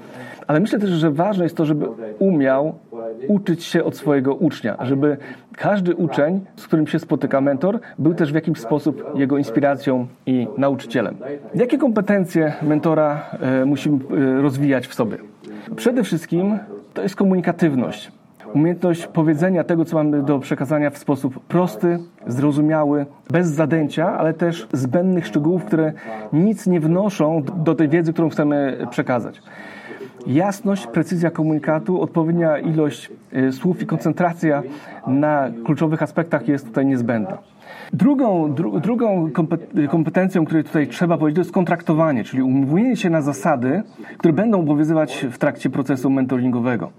Ale 0.47 0.61
myślę 0.61 0.79
też, 0.79 0.91
że 0.91 1.11
ważne 1.11 1.45
jest 1.45 1.57
to, 1.57 1.65
żeby 1.65 1.87
umiał 2.19 2.75
uczyć 3.29 3.65
się 3.65 3.85
od 3.85 3.97
swojego 3.97 4.35
ucznia, 4.35 4.77
żeby 4.81 5.17
każdy 5.57 5.95
uczeń, 5.95 6.41
z 6.57 6.67
którym 6.67 6.87
się 6.87 6.99
spotyka 6.99 7.41
mentor, 7.41 7.81
był 7.99 8.15
też 8.15 8.33
w 8.33 8.35
jakiś 8.35 8.59
sposób 8.59 9.05
jego 9.15 9.39
inspiracją 9.39 10.07
i 10.27 10.49
nauczycielem. 10.59 11.17
Jakie 11.55 11.79
kompetencje 11.79 12.53
mentora 12.63 13.23
e, 13.41 13.65
musimy 13.65 13.99
e, 13.99 14.43
rozwijać 14.43 14.87
w 14.87 14.95
sobie? 14.95 15.17
Przede 15.77 16.03
wszystkim 16.03 16.59
to 16.95 17.03
jest 17.03 17.17
komunikatywność 17.17 18.13
umiejętność 18.55 19.07
powiedzenia 19.07 19.65
tego, 19.65 19.85
co 19.85 19.97
mamy 19.97 20.23
do 20.23 20.39
przekazania 20.39 20.91
w 20.91 20.99
sposób 20.99 21.45
prosty, 21.45 21.99
zrozumiały, 22.27 23.07
bez 23.31 23.49
zadęcia, 23.49 24.19
ale 24.19 24.35
też 24.35 24.69
zbędnych 24.73 25.27
szczegółów, 25.27 25.65
które 25.65 25.93
nic 26.33 26.67
nie 26.67 26.81
wnoszą 26.81 27.43
do 27.43 27.75
tej 27.75 27.89
wiedzy, 27.89 28.13
którą 28.13 28.29
chcemy 28.29 28.87
przekazać. 28.91 29.43
Jasność, 30.27 30.87
precyzja 30.87 31.31
komunikatu, 31.31 32.01
odpowiednia 32.01 32.59
ilość 32.59 33.11
y, 33.37 33.53
słów 33.53 33.83
i 33.83 33.87
koncentracja 33.87 34.63
na 35.07 35.51
kluczowych 35.65 36.03
aspektach 36.03 36.49
jest 36.49 36.67
tutaj 36.67 36.87
niezbędna. 36.87 37.39
Drugą, 37.93 38.55
dru, 38.55 38.81
drugą 38.81 39.31
kompetencją, 39.91 40.45
której 40.45 40.65
tutaj 40.65 40.87
trzeba 40.87 41.19
powiedzieć, 41.19 41.37
to 41.37 41.41
jest 41.41 41.53
kontraktowanie, 41.53 42.25
czyli 42.25 42.43
umówienie 42.43 42.97
się 42.97 43.11
na 43.11 43.23
zasady, 43.23 43.83
które 44.19 44.33
będą 44.33 44.61
obowiązywać 44.61 45.27
w 45.31 45.39
trakcie 45.39 45.71
procesu 45.71 46.11
mentoringowego. 46.11 46.91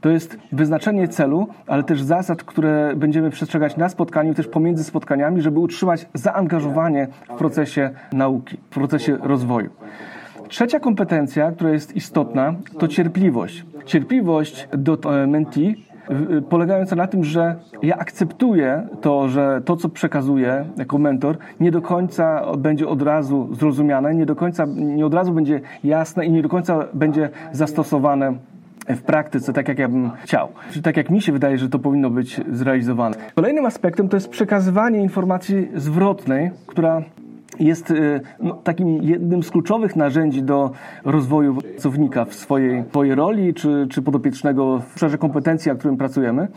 To 0.00 0.08
jest 0.08 0.38
wyznaczenie 0.52 1.08
celu, 1.08 1.48
ale 1.66 1.82
też 1.82 2.02
zasad, 2.02 2.42
które 2.42 2.92
będziemy 2.96 3.30
przestrzegać 3.30 3.76
na 3.76 3.88
spotkaniu, 3.88 4.34
też 4.34 4.48
pomiędzy 4.48 4.84
spotkaniami, 4.84 5.42
żeby 5.42 5.58
utrzymać 5.58 6.06
zaangażowanie 6.14 7.08
w 7.34 7.38
procesie 7.38 7.90
nauki, 8.12 8.56
w 8.56 8.74
procesie 8.74 9.18
rozwoju. 9.22 9.70
Trzecia 10.48 10.80
kompetencja, 10.80 11.52
która 11.52 11.70
jest 11.70 11.96
istotna, 11.96 12.54
to 12.78 12.88
cierpliwość. 12.88 13.64
Cierpliwość 13.86 14.68
do 14.72 15.22
e, 15.22 15.26
mentee 15.26 15.88
polegająca 16.48 16.96
na 16.96 17.06
tym, 17.06 17.24
że 17.24 17.56
ja 17.82 17.96
akceptuję 17.96 18.88
to, 19.00 19.28
że 19.28 19.60
to, 19.64 19.76
co 19.76 19.88
przekazuję 19.88 20.64
jako 20.76 20.98
mentor, 20.98 21.36
nie 21.60 21.70
do 21.70 21.82
końca 21.82 22.52
będzie 22.58 22.88
od 22.88 23.02
razu 23.02 23.48
zrozumiane, 23.54 24.14
nie 24.14 24.26
do 24.26 24.36
końca, 24.36 24.66
nie 24.74 25.06
od 25.06 25.14
razu 25.14 25.32
będzie 25.32 25.60
jasne 25.84 26.26
i 26.26 26.32
nie 26.32 26.42
do 26.42 26.48
końca 26.48 26.84
będzie 26.94 27.30
zastosowane 27.52 28.34
w 28.96 29.02
praktyce 29.02 29.52
tak, 29.52 29.68
jak 29.68 29.78
ja 29.78 29.88
bym 29.88 30.10
chciał. 30.10 30.48
Czyli 30.70 30.82
tak, 30.82 30.96
jak 30.96 31.10
mi 31.10 31.22
się 31.22 31.32
wydaje, 31.32 31.58
że 31.58 31.68
to 31.68 31.78
powinno 31.78 32.10
być 32.10 32.40
zrealizowane. 32.52 33.16
Kolejnym 33.34 33.66
aspektem 33.66 34.08
to 34.08 34.16
jest 34.16 34.28
przekazywanie 34.28 35.00
informacji 35.00 35.68
zwrotnej, 35.74 36.50
która 36.66 37.02
jest 37.60 37.90
y, 37.90 38.20
no, 38.40 38.54
takim 38.54 39.02
jednym 39.02 39.42
z 39.42 39.50
kluczowych 39.50 39.96
narzędzi 39.96 40.42
do 40.42 40.70
rozwoju 41.04 41.54
pracownika 41.54 42.24
w 42.24 42.34
swojej, 42.34 42.84
swojej 42.90 43.14
roli 43.14 43.54
czy, 43.54 43.86
czy 43.90 44.02
podopiecznego 44.02 44.78
w 44.78 44.92
obszarze 44.92 45.18
kompetencji, 45.18 45.68
nad 45.68 45.78
którym 45.78 45.96
pracujemy. 45.96 46.48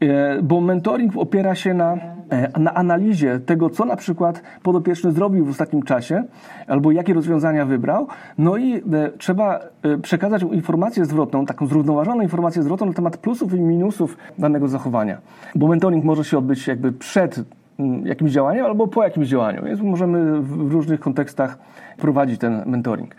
E, 0.00 0.42
bo 0.42 0.60
mentoring 0.60 1.16
opiera 1.16 1.54
się 1.54 1.74
na, 1.74 1.96
e, 2.30 2.60
na 2.60 2.74
analizie 2.74 3.40
tego, 3.40 3.70
co 3.70 3.84
na 3.84 3.96
przykład 3.96 4.42
podopieczny 4.62 5.12
zrobił 5.12 5.44
w 5.44 5.50
ostatnim 5.50 5.82
czasie, 5.82 6.24
albo 6.66 6.92
jakie 6.92 7.14
rozwiązania 7.14 7.66
wybrał, 7.66 8.06
no 8.38 8.56
i 8.56 8.74
e, 8.74 8.80
trzeba 9.18 9.60
przekazać 10.02 10.42
informację 10.42 11.04
zwrotną, 11.04 11.46
taką 11.46 11.66
zrównoważoną 11.66 12.22
informację 12.22 12.62
zwrotną 12.62 12.86
na 12.86 12.92
temat 12.92 13.16
plusów 13.16 13.54
i 13.54 13.60
minusów 13.60 14.16
danego 14.38 14.68
zachowania. 14.68 15.18
Bo 15.54 15.68
mentoring 15.68 16.04
może 16.04 16.24
się 16.24 16.38
odbyć 16.38 16.66
jakby 16.66 16.92
przed 16.92 17.44
mm, 17.78 18.06
jakimś 18.06 18.32
działaniem 18.32 18.66
albo 18.66 18.86
po 18.86 19.02
jakimś 19.02 19.28
działaniu, 19.28 19.64
więc 19.64 19.80
możemy 19.80 20.40
w 20.40 20.72
różnych 20.72 21.00
kontekstach 21.00 21.58
prowadzić 21.96 22.40
ten 22.40 22.62
mentoring. 22.66 23.14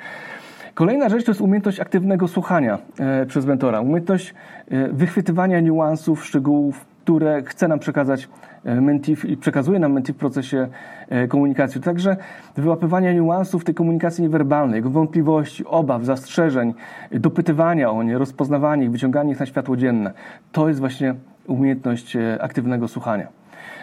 Kolejna 0.79 1.09
rzecz 1.09 1.25
to 1.25 1.31
jest 1.31 1.41
umiejętność 1.41 1.79
aktywnego 1.79 2.27
słuchania 2.27 2.77
e, 2.99 3.25
przez 3.25 3.45
mentora, 3.45 3.81
umiejętność 3.81 4.33
e, 4.71 4.87
wychwytywania 4.87 5.59
niuansów, 5.59 6.25
szczegółów, 6.25 6.85
które 7.03 7.43
chce 7.43 7.67
nam 7.67 7.79
przekazać 7.79 8.29
e, 8.63 8.81
mentif 8.81 9.25
i 9.25 9.37
przekazuje 9.37 9.79
nam 9.79 9.93
mentif 9.93 10.15
w 10.15 10.19
procesie 10.19 10.67
komunikacji. 11.29 11.81
Także 11.81 12.17
wyłapywania 12.57 13.13
niuansów 13.13 13.63
tej 13.63 13.75
komunikacji 13.75 14.21
niewerbalnej, 14.21 14.75
jego 14.75 14.89
wątpliwości, 14.89 15.65
obaw, 15.65 16.03
zastrzeżeń, 16.03 16.73
dopytywania 17.11 17.91
o 17.91 18.03
nie, 18.03 18.17
rozpoznawanie 18.17 18.83
ich, 18.83 18.91
wyciąganie 18.91 19.31
ich 19.31 19.39
na 19.39 19.45
światło 19.45 19.77
dzienne. 19.77 20.13
To 20.51 20.67
jest 20.67 20.79
właśnie 20.79 21.15
umiejętność 21.47 22.17
aktywnego 22.39 22.87
słuchania. 22.87 23.38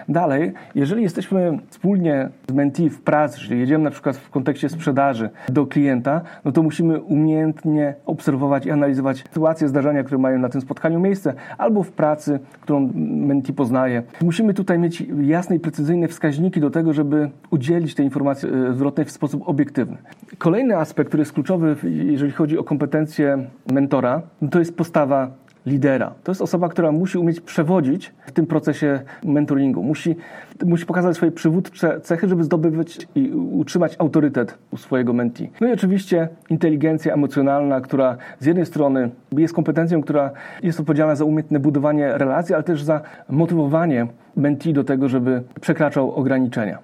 Dalej, 0.09 0.53
jeżeli 0.75 1.03
jesteśmy 1.03 1.59
wspólnie 1.69 2.29
z 2.49 2.53
mentee 2.53 2.91
w 2.91 3.01
pracy, 3.01 3.41
czyli 3.41 3.61
jedziemy 3.61 3.85
na 3.85 3.91
przykład 3.91 4.17
w 4.17 4.31
kontekście 4.31 4.69
sprzedaży 4.69 5.31
do 5.49 5.67
klienta, 5.67 6.21
no 6.45 6.53
to 6.53 6.63
musimy 6.63 7.01
umiejętnie 7.01 7.95
obserwować 8.07 8.67
i 8.67 8.71
analizować 8.71 9.19
sytuacje, 9.19 9.69
zdarzenia, 9.69 10.05
które 10.05 10.19
mają 10.19 10.39
na 10.39 10.49
tym 10.49 10.61
spotkaniu 10.61 11.01
miejsce, 11.01 11.35
albo 11.59 11.83
w 11.83 11.93
pracy, 11.93 12.41
którą 12.61 12.91
mentee 12.95 13.53
poznaje. 13.53 14.03
Musimy 14.23 14.55
tutaj 14.55 14.79
mieć 14.79 15.05
jasne 15.21 15.57
i 15.57 15.61
precyzyjne 15.61 16.09
wskaźniki 16.09 16.61
do 16.61 16.71
tego, 16.71 16.93
żeby 16.93 17.31
udzielić 17.51 17.95
tej 17.95 18.05
informacji 18.05 18.49
e, 18.49 18.73
zwrotnej 18.73 19.07
w 19.07 19.11
sposób 19.11 19.49
obiektywny. 19.49 19.97
Kolejny 20.39 20.77
aspekt, 20.77 21.09
który 21.09 21.21
jest 21.21 21.33
kluczowy, 21.33 21.77
jeżeli 21.85 22.33
chodzi 22.33 22.59
o 22.59 22.65
kompetencje 22.65 23.47
mentora, 23.73 24.23
no 24.43 24.49
to 24.49 24.59
jest 24.59 24.77
postawa 24.77 25.31
lidera. 25.67 26.15
To 26.25 26.33
jest 26.33 26.43
osoba, 26.43 26.69
która 26.69 26.93
musi 26.93 27.19
umieć 27.19 27.41
przewodzić 27.41 28.15
w 28.27 28.33
tym 28.33 28.47
procesie 28.47 29.01
mentoringu. 29.25 29.83
Musi, 29.83 30.17
musi 30.65 30.87
pokazać 30.87 31.17
swoje 31.17 31.33
przywódcze 31.33 32.01
cechy, 32.01 32.29
żeby 32.29 32.45
zdobywać 32.45 33.09
i 33.15 33.31
utrzymać 33.33 33.97
autorytet 33.99 34.59
u 34.71 34.77
swojego 34.77 35.13
mentee. 35.13 35.51
No 35.61 35.69
i 35.69 35.73
oczywiście 35.73 36.29
inteligencja 36.51 37.15
emocjonalna, 37.15 37.81
która 37.81 38.17
z 38.41 38.47
jednej 38.47 38.67
strony 38.67 39.11
jest 39.33 39.55
kompetencją, 39.55 40.03
która 40.03 40.31
jest 40.63 40.81
odpowiedzialna 40.81 41.15
za 41.15 41.25
umiejętne 41.25 41.61
budowanie 41.61 42.19
relacji, 42.19 42.55
ale 42.55 42.65
też 42.65 42.83
za 42.83 43.01
motywowanie 43.29 44.07
mentee 44.37 44.73
do 44.73 44.85
tego, 44.85 45.09
żeby 45.09 45.43
przekraczał 45.61 46.13
ograniczenia. 46.15 46.79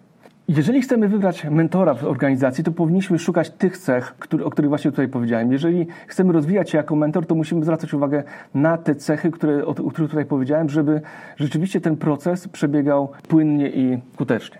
Jeżeli 0.56 0.82
chcemy 0.82 1.08
wybrać 1.08 1.44
mentora 1.44 1.94
w 1.94 2.04
organizacji, 2.04 2.64
to 2.64 2.72
powinniśmy 2.72 3.18
szukać 3.18 3.50
tych 3.50 3.78
cech, 3.78 4.14
który, 4.18 4.44
o 4.44 4.50
których 4.50 4.68
właśnie 4.68 4.90
tutaj 4.90 5.08
powiedziałem. 5.08 5.52
Jeżeli 5.52 5.86
chcemy 6.06 6.32
rozwijać 6.32 6.70
się 6.70 6.78
jako 6.78 6.96
mentor, 6.96 7.26
to 7.26 7.34
musimy 7.34 7.64
zwracać 7.64 7.94
uwagę 7.94 8.22
na 8.54 8.78
te 8.78 8.94
cechy, 8.94 9.30
które, 9.30 9.66
o, 9.66 9.68
o 9.68 9.90
których 9.90 10.10
tutaj 10.10 10.24
powiedziałem, 10.24 10.68
żeby 10.68 11.00
rzeczywiście 11.36 11.80
ten 11.80 11.96
proces 11.96 12.48
przebiegał 12.48 13.10
płynnie 13.28 13.70
i 13.70 13.98
skutecznie. 14.14 14.58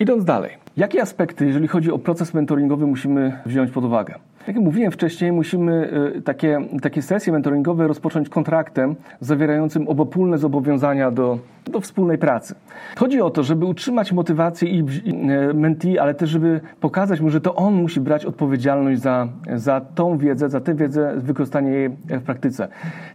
Idąc 0.00 0.24
dalej, 0.24 0.50
jakie 0.76 1.02
aspekty, 1.02 1.46
jeżeli 1.46 1.68
chodzi 1.68 1.92
o 1.92 1.98
proces 1.98 2.34
mentoringowy, 2.34 2.86
musimy 2.86 3.40
wziąć 3.46 3.70
pod 3.70 3.84
uwagę? 3.84 4.14
Jak 4.46 4.56
mówiłem 4.56 4.92
wcześniej, 4.92 5.32
musimy 5.32 5.90
y, 6.16 6.22
takie, 6.22 6.60
takie 6.82 7.02
sesje 7.02 7.32
mentoringowe 7.32 7.88
rozpocząć 7.88 8.28
kontraktem 8.28 8.94
zawierającym 9.20 9.88
obopólne 9.88 10.38
zobowiązania 10.38 11.10
do, 11.10 11.38
do 11.64 11.80
wspólnej 11.80 12.18
pracy. 12.18 12.54
Chodzi 12.96 13.20
o 13.20 13.30
to, 13.30 13.42
żeby 13.42 13.64
utrzymać 13.64 14.12
motywację 14.12 14.68
i, 14.68 14.84
i 15.04 15.30
y, 15.30 15.54
mentee, 15.54 15.98
ale 15.98 16.14
też 16.14 16.30
żeby 16.30 16.60
pokazać 16.80 17.20
mu, 17.20 17.30
że 17.30 17.40
to 17.40 17.54
on 17.54 17.74
musi 17.74 18.00
brać 18.00 18.24
odpowiedzialność 18.24 19.00
za, 19.00 19.28
za 19.54 19.80
tą 19.80 20.18
wiedzę, 20.18 20.48
za 20.48 20.60
tę 20.60 20.74
wiedzę, 20.74 21.14
wykorzystanie 21.16 21.70
jej 21.70 21.88
w 21.88 22.22
praktyce. 22.22 22.68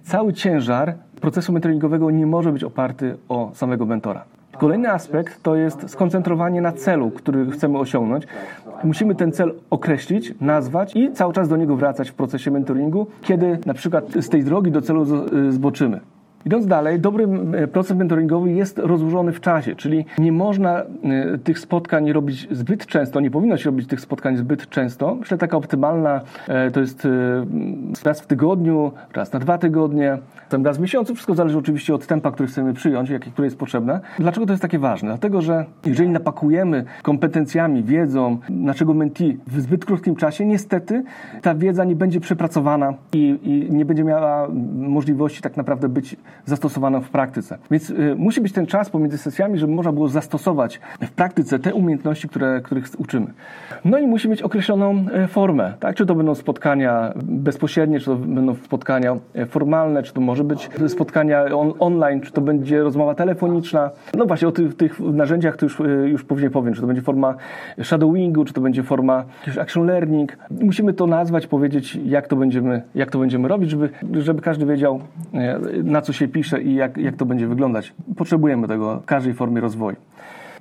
Cały 0.03 0.33
ciężar 0.33 0.95
procesu 1.21 1.53
mentoringowego 1.53 2.11
nie 2.11 2.25
może 2.25 2.51
być 2.51 2.63
oparty 2.63 3.17
o 3.29 3.51
samego 3.53 3.85
mentora. 3.85 4.25
Kolejny 4.57 4.91
aspekt 4.91 5.43
to 5.43 5.55
jest 5.55 5.89
skoncentrowanie 5.89 6.61
na 6.61 6.71
celu, 6.71 7.11
który 7.11 7.51
chcemy 7.51 7.77
osiągnąć. 7.77 8.27
Musimy 8.83 9.15
ten 9.15 9.31
cel 9.31 9.53
określić, 9.69 10.33
nazwać 10.41 10.95
i 10.95 11.11
cały 11.11 11.33
czas 11.33 11.49
do 11.49 11.57
niego 11.57 11.75
wracać 11.75 12.09
w 12.09 12.13
procesie 12.13 12.51
mentoringu, 12.51 13.07
kiedy 13.21 13.59
na 13.65 13.73
przykład 13.73 14.05
z 14.21 14.29
tej 14.29 14.43
drogi 14.43 14.71
do 14.71 14.81
celu 14.81 15.05
zboczymy. 15.49 15.99
Idąc 16.45 16.67
dalej, 16.67 16.99
dobry 16.99 17.27
e, 17.53 17.67
proces 17.67 17.97
mentoringowy 17.97 18.51
jest 18.51 18.79
rozłożony 18.79 19.33
w 19.33 19.41
czasie, 19.41 19.75
czyli 19.75 20.05
nie 20.17 20.31
można 20.31 20.79
e, 20.79 20.85
tych 21.37 21.59
spotkań 21.59 22.11
robić 22.11 22.47
zbyt 22.51 22.85
często, 22.85 23.19
nie 23.19 23.31
powinno 23.31 23.57
się 23.57 23.65
robić 23.65 23.87
tych 23.87 24.01
spotkań 24.01 24.37
zbyt 24.37 24.69
często. 24.69 25.15
Myślę, 25.15 25.37
taka 25.37 25.57
optymalna 25.57 26.21
e, 26.47 26.71
to 26.71 26.79
jest 26.79 27.07
raz 28.03 28.21
w 28.21 28.27
tygodniu, 28.27 28.91
raz 29.13 29.33
na 29.33 29.39
dwa 29.39 29.57
tygodnie, 29.57 30.17
ten 30.49 30.65
raz 30.65 30.77
w 30.77 30.81
miesiącu. 30.81 31.15
Wszystko 31.15 31.35
zależy 31.35 31.57
oczywiście 31.57 31.95
od 31.95 32.07
tempa, 32.07 32.31
który 32.31 32.49
chcemy 32.49 32.73
przyjąć, 32.73 33.09
jakie, 33.09 33.31
które 33.31 33.45
jest 33.45 33.57
potrzebne. 33.57 33.99
Dlaczego 34.19 34.45
to 34.45 34.53
jest 34.53 34.61
takie 34.61 34.79
ważne? 34.79 35.09
Dlatego, 35.09 35.41
że 35.41 35.65
jeżeli 35.85 36.09
napakujemy 36.09 36.85
kompetencjami, 37.03 37.83
wiedzą 37.83 38.37
naszego 38.49 38.93
mentee 38.93 39.37
w 39.47 39.61
zbyt 39.61 39.85
krótkim 39.85 40.15
czasie, 40.15 40.45
niestety 40.45 41.03
ta 41.41 41.55
wiedza 41.55 41.83
nie 41.83 41.95
będzie 41.95 42.19
przepracowana 42.19 42.93
i, 43.13 43.39
i 43.43 43.73
nie 43.75 43.85
będzie 43.85 44.03
miała 44.03 44.47
możliwości 44.75 45.41
tak 45.41 45.57
naprawdę 45.57 45.89
być 45.89 46.15
zastosowana 46.45 46.99
w 46.99 47.09
praktyce. 47.09 47.57
Więc 47.71 47.89
y, 47.89 48.15
musi 48.17 48.41
być 48.41 48.53
ten 48.53 48.65
czas 48.65 48.89
pomiędzy 48.89 49.17
sesjami, 49.17 49.59
żeby 49.59 49.73
można 49.73 49.91
było 49.91 50.07
zastosować 50.07 50.79
w 51.01 51.11
praktyce 51.11 51.59
te 51.59 51.73
umiejętności, 51.73 52.29
które, 52.29 52.61
których 52.61 52.85
uczymy. 52.97 53.27
No 53.85 53.97
i 53.97 54.07
musi 54.07 54.29
mieć 54.29 54.41
określoną 54.41 55.05
y, 55.23 55.27
formę, 55.27 55.73
tak? 55.79 55.95
Czy 55.95 56.05
to 56.05 56.15
będą 56.15 56.35
spotkania 56.35 57.13
bezpośrednie, 57.23 57.99
czy 57.99 58.05
to 58.05 58.15
będą 58.15 58.55
spotkania 58.55 59.17
y, 59.35 59.45
formalne, 59.45 60.03
czy 60.03 60.13
to 60.13 60.21
może 60.21 60.43
być 60.43 60.69
spotkania 60.87 61.45
on, 61.45 61.73
online, 61.79 62.21
czy 62.21 62.31
to 62.31 62.41
będzie 62.41 62.83
rozmowa 62.83 63.15
telefoniczna. 63.15 63.89
No 64.17 64.25
właśnie 64.25 64.47
o 64.47 64.51
tych, 64.51 64.75
tych 64.75 64.99
narzędziach 64.99 65.57
to 65.57 65.65
już, 65.65 65.79
y, 65.79 65.83
już 66.09 66.23
później 66.23 66.49
powiem, 66.49 66.73
czy 66.73 66.81
to 66.81 66.87
będzie 66.87 67.01
forma 67.01 67.35
shadowingu, 67.83 68.45
czy 68.45 68.53
to 68.53 68.61
będzie 68.61 68.83
forma 68.83 69.25
action 69.61 69.85
learning. 69.85 70.37
Musimy 70.61 70.93
to 70.93 71.07
nazwać, 71.07 71.47
powiedzieć, 71.47 71.99
jak 72.05 72.27
to 72.27 72.35
będziemy, 72.35 72.81
jak 72.95 73.11
to 73.11 73.19
będziemy 73.19 73.47
robić, 73.47 73.69
żeby, 73.69 73.89
żeby 74.13 74.41
każdy 74.41 74.65
wiedział, 74.65 74.99
na 75.83 76.01
co 76.01 76.13
się 76.13 76.24
się 76.25 76.31
pisze 76.31 76.61
i 76.61 76.75
jak, 76.75 76.97
jak 76.97 77.15
to 77.15 77.25
będzie 77.25 77.47
wyglądać. 77.47 77.93
Potrzebujemy 78.17 78.67
tego 78.67 78.99
w 78.99 79.05
każdej 79.05 79.33
formie 79.33 79.61
rozwoju. 79.61 79.97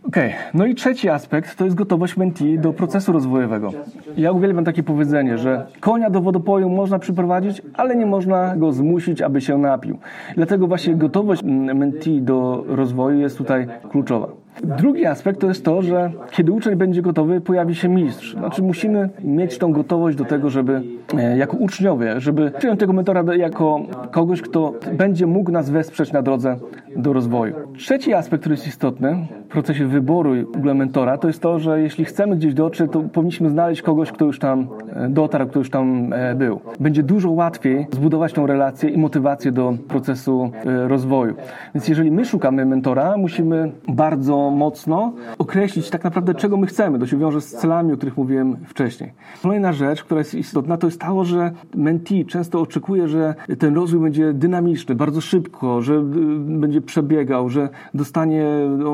OK, 0.09 0.17
no 0.55 0.67
i 0.67 0.75
trzeci 0.75 1.09
aspekt 1.09 1.57
to 1.57 1.65
jest 1.65 1.77
gotowość 1.77 2.17
mentee 2.17 2.59
do 2.59 2.73
procesu 2.73 3.13
rozwojowego. 3.13 3.73
Ja 4.17 4.33
uwielbiam 4.33 4.65
takie 4.65 4.83
powiedzenie, 4.83 5.39
że 5.39 5.67
konia 5.81 6.11
do 6.11 6.21
wodopoju 6.21 6.69
można 6.69 6.99
przyprowadzić, 6.99 7.63
ale 7.75 7.97
nie 7.97 8.07
można 8.07 8.57
go 8.57 8.73
zmusić, 8.73 9.23
aby 9.23 9.41
się 9.41 9.59
napił. 9.59 9.99
Dlatego 10.37 10.67
właśnie 10.67 10.95
gotowość 10.95 11.43
mentee 11.75 12.21
do 12.21 12.65
rozwoju 12.69 13.19
jest 13.19 13.39
tutaj 13.39 13.67
kluczowa. 13.91 14.44
Drugi 14.63 15.07
aspekt 15.07 15.41
to 15.41 15.47
jest 15.47 15.65
to, 15.65 15.83
że 15.83 16.13
kiedy 16.31 16.53
uczeń 16.53 16.77
będzie 16.77 17.03
gotowy, 17.03 17.41
pojawi 17.41 17.75
się 17.75 17.89
mistrz. 17.89 18.33
Znaczy 18.33 18.63
musimy 18.63 19.11
mieć 19.25 19.59
tą 19.59 19.73
gotowość 19.73 20.17
do 20.17 20.25
tego, 20.25 20.51
żeby 20.51 20.83
e, 21.19 21.39
jako 21.39 21.57
uczniowie, 21.57 22.21
żeby 22.21 22.51
przyjąć 22.51 22.81
tego 22.81 22.93
mentora 22.93 23.35
jako 23.37 23.81
kogoś, 24.11 24.43
kto 24.43 24.75
będzie 24.93 25.27
mógł 25.27 25.51
nas 25.51 25.71
wesprzeć 25.71 26.13
na 26.13 26.23
drodze 26.23 26.57
do 26.97 27.13
rozwoju. 27.13 27.55
Trzeci 27.77 28.15
aspekt, 28.15 28.41
który 28.41 28.53
jest 28.53 28.67
istotny 28.67 29.27
w 29.45 29.49
procesie 29.49 29.87
wyboru 29.87 30.35
w 30.53 30.57
ogóle 30.57 30.75
mentora, 30.75 31.19
to 31.19 31.29
jest 31.29 31.43
to, 31.43 31.59
że 31.59 31.81
jeśli 31.81 32.05
chcemy 32.05 32.37
gdzieś 32.37 32.55
dotrzeć, 32.55 32.93
to 32.93 33.01
powinniśmy 33.01 33.51
znaleźć 33.51 33.83
kogoś, 33.83 34.13
kto 34.13 34.25
już 34.25 34.39
tam 34.39 34.69
e, 34.93 35.09
dotarł, 35.09 35.47
kto 35.47 35.59
już 35.59 35.71
tam 35.71 36.13
e, 36.13 36.35
był. 36.35 36.61
Będzie 36.81 37.03
dużo 37.03 37.31
łatwiej 37.31 37.87
zbudować 37.93 38.33
tą 38.33 38.47
relację 38.47 38.91
i 38.91 38.99
motywację 38.99 39.53
do 39.53 39.75
procesu 39.89 40.51
rozwoju. 40.65 41.35
Więc 41.75 41.89
jeżeli 41.89 42.11
my 42.11 42.25
szukamy 42.25 42.67
mentora, 42.67 43.17
musimy 43.17 43.73
bardzo 43.89 44.44
mocno 44.51 45.13
określić 45.39 45.91
tak 45.91 46.05
naprawdę, 46.05 46.35
czego 46.35 46.57
my 46.57 46.67
chcemy. 46.67 46.99
To 46.99 47.07
się 47.07 47.19
wiąże 47.19 47.41
z 47.41 47.51
celami, 47.51 47.93
o 47.93 47.97
których 47.97 48.17
mówiłem 48.17 48.57
wcześniej. 48.67 49.13
Kolejna 49.43 49.73
rzecz, 49.73 50.05
która 50.05 50.19
jest 50.19 50.35
istotna, 50.35 50.77
to 50.77 50.87
jest 50.87 51.01
to, 51.01 51.25
że 51.25 51.53
mentee 51.75 52.25
często 52.25 52.61
oczekuje, 52.61 53.09
że 53.09 53.35
ten 53.59 53.75
rozwój 53.75 54.01
będzie 54.01 54.33
dynamiczny, 54.33 54.95
bardzo 54.95 55.21
szybko, 55.21 55.83
że 55.83 55.95
y, 55.95 56.01
będzie 56.39 56.81
przebiegał, 56.81 57.49
że 57.49 57.69
dostanie 57.95 58.47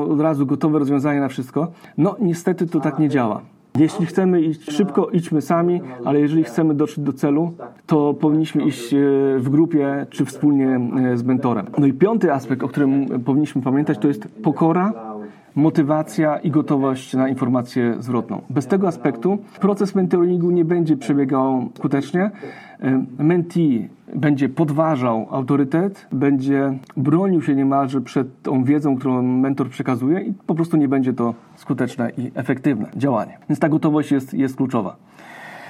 od 0.09 0.21
razu 0.21 0.45
gotowe 0.45 0.79
rozwiązanie 0.79 1.19
na 1.19 1.27
wszystko. 1.27 1.71
No 1.97 2.15
niestety 2.19 2.67
to 2.67 2.79
tak 2.79 2.99
nie 2.99 3.09
działa. 3.09 3.41
Jeśli 3.77 4.05
chcemy 4.05 4.41
iść 4.41 4.71
szybko, 4.71 5.09
idźmy 5.09 5.41
sami, 5.41 5.81
ale 6.05 6.19
jeżeli 6.19 6.43
chcemy 6.43 6.73
dotrzeć 6.73 7.03
do 7.03 7.13
celu, 7.13 7.51
to 7.85 8.13
powinniśmy 8.13 8.63
iść 8.63 8.93
e, 8.93 8.97
w 9.37 9.49
grupie 9.49 10.05
czy 10.09 10.25
wspólnie 10.25 10.79
e, 11.11 11.17
z 11.17 11.23
mentorem. 11.23 11.65
No 11.77 11.85
i 11.85 11.93
piąty 11.93 12.33
aspekt, 12.33 12.63
o 12.63 12.67
którym 12.67 13.05
powinniśmy 13.25 13.61
pamiętać, 13.61 13.97
to 13.97 14.07
jest 14.07 14.27
pokora 14.43 15.10
motywacja 15.55 16.37
i 16.37 16.51
gotowość 16.51 17.13
na 17.13 17.29
informację 17.29 17.95
zwrotną. 17.99 18.41
Bez 18.49 18.67
tego 18.67 18.87
aspektu 18.87 19.37
proces 19.59 19.95
mentoringu 19.95 20.51
nie 20.51 20.65
będzie 20.65 20.97
przebiegał 20.97 21.69
skutecznie. 21.77 22.31
E, 22.79 23.05
mentee 23.19 23.89
będzie 24.15 24.49
podważał 24.49 25.27
autorytet, 25.31 26.07
będzie 26.11 26.77
bronił 26.97 27.41
się 27.41 27.55
niemalże 27.55 28.01
przed 28.01 28.41
tą 28.41 28.63
wiedzą, 28.63 28.97
którą 28.97 29.21
mentor 29.21 29.69
przekazuje 29.69 30.21
i 30.21 30.33
po 30.33 30.55
prostu 30.55 30.77
nie 30.77 30.87
będzie 30.87 31.13
to 31.13 31.33
skuteczne 31.55 32.11
i 32.17 32.31
efektywne 32.35 32.89
działanie. 32.95 33.37
Więc 33.49 33.59
ta 33.59 33.69
gotowość 33.69 34.11
jest, 34.11 34.33
jest 34.33 34.55
kluczowa. 34.55 34.95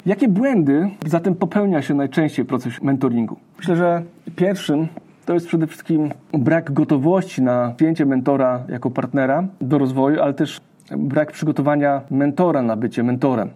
Jakie 0.06 0.28
błędy 0.28 0.90
zatem 1.06 1.36
popełnia 1.36 1.82
się 1.82 1.94
najczęściej 1.94 2.46
w 2.46 2.48
procesie 2.48 2.86
mentoringu? 2.86 3.38
Myślę, 3.58 3.76
że 3.76 4.04
pierwszym 4.36 4.88
to 5.26 5.34
jest 5.34 5.48
przede 5.48 5.68
wszystkim 5.68 6.10
brak 6.34 6.72
gotowości 6.72 7.42
na 7.42 7.74
przyjęcie 7.76 8.06
mentora 8.06 8.64
jako 8.70 8.92
partnera 8.92 9.44
do 9.62 9.78
rozwoju, 9.78 10.22
ale 10.22 10.34
też 10.34 10.62
brak 10.98 11.32
przygotowania 11.32 12.02
mentora 12.12 12.62
na 12.62 12.76
bycie 12.76 13.04
mentorem. 13.04 13.50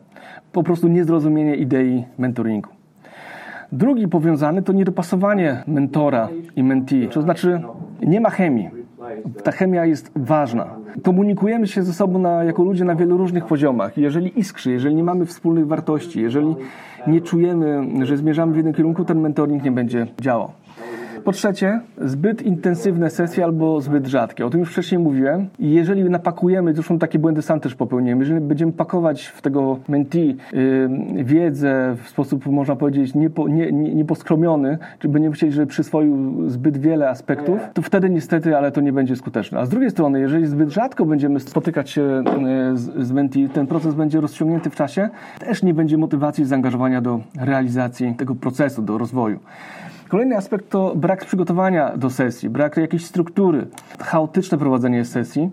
Po 0.51 0.63
prostu 0.63 0.88
niezrozumienie 0.88 1.56
idei 1.56 2.06
mentoringu. 2.17 2.69
Drugi 3.71 4.08
powiązany 4.08 4.62
to 4.62 4.73
niedopasowanie 4.73 5.63
mentora 5.67 6.30
i 6.56 6.63
mentee, 6.63 7.08
to 7.08 7.21
znaczy 7.21 7.62
nie 8.01 8.21
ma 8.21 8.30
chemii. 8.30 8.69
Ta 9.43 9.51
chemia 9.51 9.86
jest 9.86 10.12
ważna. 10.15 10.67
Komunikujemy 11.04 11.67
się 11.67 11.84
ze 11.84 11.93
sobą 11.93 12.19
na, 12.19 12.43
jako 12.43 12.63
ludzie 12.63 12.86
na 12.86 12.95
wielu 12.95 13.17
różnych 13.17 13.45
poziomach. 13.45 13.97
Jeżeli 13.97 14.39
iskrzy, 14.39 14.71
jeżeli 14.71 14.95
nie 14.95 15.04
mamy 15.04 15.25
wspólnych 15.25 15.67
wartości, 15.67 16.21
jeżeli 16.21 16.56
nie 17.08 17.21
czujemy, 17.21 17.84
że 18.06 18.17
zmierzamy 18.17 18.54
w 18.54 18.56
jednym 18.56 18.73
kierunku, 18.73 19.06
ten 19.06 19.19
mentoring 19.19 19.63
nie 19.63 19.71
będzie 19.71 20.08
działał. 20.21 20.51
Po 21.26 21.32
trzecie, 21.32 21.80
zbyt 22.02 22.42
intensywne 22.42 23.10
sesje 23.10 23.44
albo 23.44 23.82
zbyt 23.82 24.08
rzadkie. 24.08 24.46
O 24.46 24.50
tym 24.50 24.60
już 24.60 24.72
wcześniej 24.72 25.00
mówiłem. 25.00 25.48
Jeżeli 25.60 26.04
napakujemy, 26.04 26.74
zresztą 26.74 27.00
takie 27.00 27.20
błędy 27.20 27.42
sam 27.42 27.60
też 27.60 27.76
popełniłem, 27.76 28.20
jeżeli 28.20 28.42
będziemy 28.42 28.72
pakować 28.72 29.26
w 29.26 29.42
tego 29.42 29.80
mentee 29.88 30.36
yy, 30.54 31.24
wiedzę 31.24 31.96
w 32.04 32.10
sposób, 32.10 32.46
można 32.46 32.76
powiedzieć, 32.76 33.16
niepo, 33.16 33.48
nie, 33.48 33.72
nie, 33.72 33.96
nieposkromiony, 33.96 34.78
czy 35.00 35.10
będziemy 35.10 35.36
chcieli, 35.36 35.52
żeby 35.52 35.68
przyswoił 35.68 36.44
zbyt 36.50 36.78
wiele 36.78 37.10
aspektów, 37.10 37.62
to 37.74 37.82
wtedy 37.82 38.10
niestety, 38.10 38.58
ale 38.58 38.72
to 38.72 38.82
nie 38.82 38.94
będzie 38.94 39.16
skuteczne. 39.16 39.60
A 39.60 39.66
z 39.66 39.70
drugiej 39.70 39.92
strony, 39.92 40.20
jeżeli 40.20 40.48
zbyt 40.48 40.70
rzadko 40.70 41.06
będziemy 41.06 41.40
spotykać 41.40 41.90
się 41.90 42.02
yy, 42.02 42.78
z, 42.78 43.08
z 43.08 43.12
mentee, 43.12 43.50
ten 43.50 43.68
proces 43.68 43.94
będzie 43.94 44.22
rozciągnięty 44.22 44.70
w 44.70 44.76
czasie, 44.76 45.10
też 45.40 45.64
nie 45.64 45.74
będzie 45.74 45.98
motywacji 45.98 46.44
i 46.44 46.48
zaangażowania 46.48 47.02
do 47.02 47.20
realizacji 47.40 48.16
tego 48.16 48.36
procesu, 48.36 48.82
do 48.82 48.98
rozwoju. 48.98 49.40
Kolejny 50.10 50.38
aspekt 50.38 50.70
to 50.70 50.94
brak 50.96 51.26
przygotowania 51.26 51.98
do 51.98 52.10
sesji, 52.10 52.50
brak 52.50 52.78
jakiejś 52.78 53.06
struktury, 53.06 53.68
chaotyczne 54.00 54.58
prowadzenie 54.58 55.06
sesji. 55.06 55.50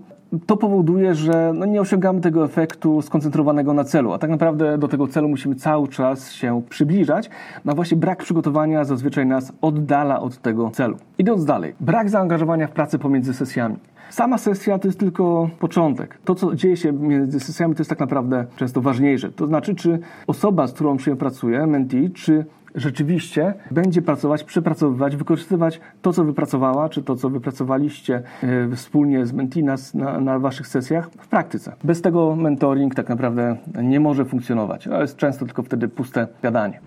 To 0.47 0.57
powoduje, 0.57 1.15
że 1.15 1.53
no 1.55 1.67
nie 1.67 1.81
osiągamy 1.81 2.21
tego 2.21 2.45
efektu 2.45 3.03
skoncentrowanego 3.03 3.75
na 3.75 3.85
celu, 3.85 4.13
a 4.13 4.19
tak 4.19 4.31
naprawdę 4.31 4.79
do 4.79 4.89
tego 4.89 5.07
celu 5.07 5.29
musimy 5.29 5.55
cały 5.55 5.89
czas 5.89 6.33
się 6.33 6.63
przybliżać. 6.69 7.31
No 7.65 7.75
właśnie 7.75 7.97
brak 7.97 8.19
przygotowania 8.19 8.85
zazwyczaj 8.85 9.27
nas 9.27 9.53
oddala 9.61 10.21
od 10.21 10.39
tego 10.39 10.71
celu. 10.71 10.97
Idąc 11.19 11.45
dalej, 11.45 11.75
brak 11.81 12.11
zaangażowania 12.11 12.67
w 12.67 12.71
pracę 12.71 12.99
pomiędzy 12.99 13.35
sesjami. 13.35 13.77
Sama 14.11 14.39
sesja 14.39 14.79
to 14.79 14.89
jest 14.89 15.01
tylko 15.01 15.51
początek. 15.59 16.19
To, 16.25 16.35
co 16.35 16.55
dzieje 16.55 16.77
się 16.77 16.93
między 16.93 17.41
sesjami, 17.41 17.75
to 17.75 17.81
jest 17.81 17.91
tak 17.91 18.01
naprawdę 18.01 18.45
często 18.57 18.81
ważniejsze. 18.81 19.33
To 19.33 19.47
znaczy, 19.47 19.75
czy 19.75 19.99
osoba, 20.27 20.67
z 20.67 20.73
którą 20.73 20.99
się 20.99 21.17
pracuje, 21.17 21.67
mentee, 21.67 22.11
czy 22.11 22.45
rzeczywiście 22.75 23.55
będzie 23.71 24.03
pracować, 24.03 24.45
przepracowywać, 24.45 25.17
wykorzystywać 25.17 25.81
to, 26.03 26.13
co 26.13 26.25
wypracowała, 26.25 26.89
czy 26.89 27.03
to, 27.03 27.17
co 27.17 27.31
wypracowaliście 27.31 28.23
e, 28.43 28.77
wspólnie 28.77 29.27
z 29.27 29.33
mentee 29.33 29.63
na, 29.63 29.77
na 30.21 30.39
waszych 30.39 30.67
sesjach 30.67 31.11
w 31.11 31.29
praktyce. 31.29 31.73
Bez 31.85 32.03
tego 32.03 32.37
mentoring 32.37 32.95
tak 32.95 33.09
naprawdę 33.09 33.57
nie 33.83 34.01
może 34.01 34.25
funkcjonować. 34.25 34.85
To 34.85 35.01
jest 35.01 35.17
często 35.17 35.45
tylko 35.45 35.63
wtedy 35.63 35.89
puste 35.89 36.27
gadanie. 36.43 36.81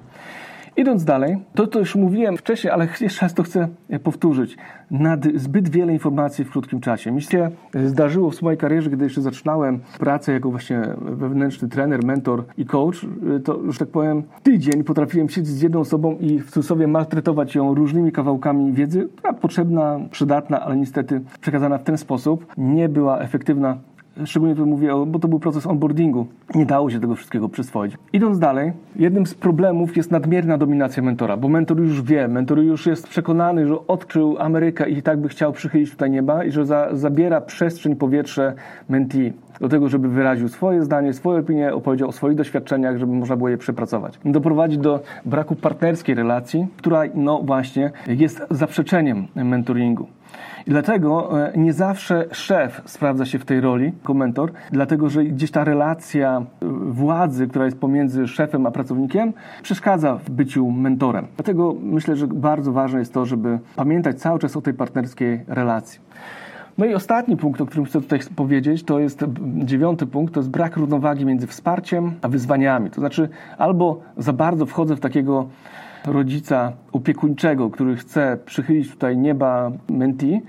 Idąc 0.78 1.06
dalej, 1.06 1.38
to 1.54 1.68
to 1.68 1.80
już 1.80 1.96
mówiłem 1.96 2.38
wcześniej, 2.38 2.74
ale 2.74 2.88
jeszcze 3.02 3.26
raz 3.26 3.34
to 3.34 3.44
chcę 3.44 3.68
powtórzyć. 4.04 4.58
Nad 4.92 5.26
zbyt 5.36 5.70
wiele 5.70 5.94
informacji 5.94 6.46
w 6.46 6.52
krótkim 6.52 6.82
czasie. 6.82 7.12
Mi 7.12 7.22
się 7.22 7.50
zdarzyło 7.86 8.32
w 8.32 8.36
swojej 8.36 8.58
karierze, 8.58 8.90
gdy 8.90 9.04
jeszcze 9.04 9.22
zaczynałem 9.22 9.80
pracę 10.00 10.34
jako 10.34 10.52
właśnie 10.52 10.82
wewnętrzny 11.00 11.70
trener, 11.70 12.04
mentor 12.04 12.44
i 12.58 12.66
coach, 12.66 13.06
to, 13.44 13.72
że 13.72 13.80
tak 13.80 13.88
powiem, 13.88 14.24
tydzień 14.44 14.84
potrafiłem 14.84 15.30
siedzieć 15.30 15.54
z 15.54 15.62
jedną 15.62 15.80
osobą 15.80 16.18
i 16.20 16.40
w 16.40 16.52
cudzysłowie 16.52 16.88
maltretować 16.88 17.56
ją 17.56 17.76
różnymi 17.76 18.12
kawałkami 18.12 18.74
wiedzy, 18.74 19.10
która 19.16 19.34
potrzebna, 19.34 20.00
przydatna, 20.12 20.62
ale 20.62 20.78
niestety 20.78 21.22
przekazana 21.42 21.78
w 21.78 21.84
ten 21.84 21.98
sposób 21.98 22.46
nie 22.58 22.90
była 22.90 23.20
efektywna 23.20 23.78
Szczególnie 24.26 24.56
tu 24.56 24.66
mówię, 24.66 24.92
bo 25.08 25.20
to 25.20 25.28
był 25.28 25.40
proces 25.40 25.68
onboardingu. 25.68 26.28
Nie 26.56 26.66
dało 26.66 26.90
się 26.90 27.00
tego 27.00 27.16
wszystkiego 27.16 27.50
przyswoić. 27.50 27.98
Idąc 28.14 28.40
dalej, 28.40 28.74
jednym 28.96 29.26
z 29.26 29.34
problemów 29.34 29.98
jest 29.98 30.12
nadmierna 30.12 30.58
dominacja 30.58 31.04
mentora, 31.04 31.38
bo 31.38 31.48
mentor 31.48 31.80
już 31.80 32.02
wie, 32.02 32.28
mentor 32.28 32.60
już 32.60 32.86
jest 32.86 33.08
przekonany, 33.08 33.68
że 33.68 33.88
odkrył 33.88 34.38
Amerykę 34.40 34.90
i 34.90 35.02
tak 35.02 35.20
by 35.20 35.30
chciał 35.30 35.54
przychylić 35.54 35.92
tutaj 35.92 36.12
nieba 36.12 36.44
i 36.44 36.52
że 36.52 36.66
za, 36.66 36.90
zabiera 36.92 37.42
przestrzeń, 37.42 37.96
powietrze 37.96 38.54
mentee 38.90 39.34
do 39.60 39.70
tego, 39.70 39.90
żeby 39.90 40.10
wyraził 40.10 40.50
swoje 40.50 40.84
zdanie, 40.84 41.14
swoje 41.14 41.40
opinie, 41.40 41.74
opowiedział 41.74 42.10
o 42.10 42.12
swoich 42.12 42.38
doświadczeniach, 42.38 42.98
żeby 42.98 43.14
można 43.14 43.36
było 43.36 43.50
je 43.50 43.58
przepracować. 43.58 44.20
Doprowadzi 44.26 44.78
do 44.78 45.00
braku 45.26 45.56
partnerskiej 45.56 46.16
relacji, 46.16 46.68
która 46.78 47.02
no 47.16 47.42
właśnie 47.44 47.92
jest 48.08 48.42
zaprzeczeniem 48.50 49.28
mentoringu. 49.36 50.08
I 50.68 50.70
dlatego 50.70 51.42
e, 51.48 51.58
nie 51.58 51.74
zawsze 51.74 52.26
szef 52.32 52.82
sprawdza 52.86 53.26
się 53.26 53.40
w 53.40 53.46
tej 53.46 53.62
roli 53.62 53.86
jako 53.86 54.14
mentor, 54.14 54.52
dlatego 54.72 55.10
że 55.10 55.24
gdzieś 55.24 55.52
ta 55.52 55.64
relacja 55.64 56.38
e, 56.38 56.66
władzy, 56.86 57.48
która 57.48 57.66
jest 57.66 57.80
pomiędzy 57.80 58.28
szefem 58.28 58.66
a 58.66 58.72
pracownikiem, 58.72 59.34
przeszkadza 59.64 60.16
w 60.16 60.30
byciu 60.30 60.72
mentorem. 60.72 61.28
Dlatego 61.36 61.76
myślę, 61.82 62.16
że 62.16 62.28
bardzo 62.28 62.72
ważne 62.72 63.00
jest 63.00 63.14
to, 63.14 63.26
żeby 63.26 63.60
pamiętać 63.76 64.20
cały 64.20 64.40
czas 64.40 64.58
o 64.58 64.62
tej 64.62 64.74
partnerskiej 64.74 65.44
relacji. 65.48 66.00
No 66.78 66.86
i 66.86 66.94
ostatni 66.94 67.38
punkt, 67.38 67.62
o 67.62 67.66
którym 67.66 67.86
chcę 67.86 68.02
tutaj 68.02 68.20
powiedzieć, 68.36 68.84
to 68.84 69.00
jest 69.00 69.26
dziewiąty 69.56 70.06
punkt, 70.06 70.34
to 70.34 70.40
jest 70.40 70.50
brak 70.50 70.78
równowagi 70.78 71.26
między 71.26 71.48
wsparciem 71.48 72.14
a 72.22 72.28
wyzwaniami. 72.28 72.90
To 72.90 73.02
znaczy, 73.02 73.30
albo 73.58 74.02
za 74.18 74.34
bardzo 74.34 74.66
wchodzę 74.66 74.96
w 74.96 75.00
takiego 75.00 75.48
rodzica 76.08 76.72
opiekuńczego, 76.92 77.70
który 77.70 77.96
chce 77.96 78.38
przychylić 78.46 78.92
tutaj 78.92 79.18
nieba 79.18 79.72
mentee, 79.90 80.42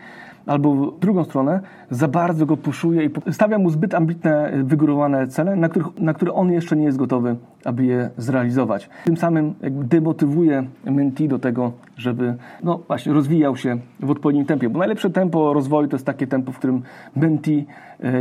albo 0.47 0.75
w 0.75 0.99
drugą 0.99 1.25
stronę, 1.25 1.61
za 1.91 2.09
bardzo 2.09 2.47
go 2.47 2.57
puszuje 2.57 3.05
i 3.05 3.33
stawia 3.33 3.59
mu 3.59 3.71
zbyt 3.71 3.95
ambitne, 3.95 4.53
wygórowane 4.65 5.27
cele, 5.27 5.57
na, 5.57 5.69
których, 5.69 5.87
na 5.99 6.15
które 6.15 6.33
on 6.33 6.53
jeszcze 6.53 6.77
nie 6.77 6.85
jest 6.85 6.99
gotowy, 6.99 7.37
aby 7.65 7.85
je 7.85 8.11
zrealizować. 8.17 8.89
Tym 9.05 9.17
samym 9.17 9.55
jakby 9.63 9.85
demotywuje 9.85 10.67
mentee 10.85 11.29
do 11.29 11.39
tego, 11.39 11.73
żeby 11.97 12.35
no 12.63 12.81
właśnie 12.87 13.13
rozwijał 13.13 13.57
się 13.57 13.79
w 14.01 14.11
odpowiednim 14.11 14.47
tempie, 14.47 14.69
bo 14.69 14.79
najlepsze 14.79 15.11
tempo 15.11 15.53
rozwoju 15.53 15.89
to 15.89 15.97
jest 15.97 16.07
takie 16.07 16.27
tempo, 16.27 16.53
w 16.53 16.59
którym 16.59 16.83
mentee 17.17 17.65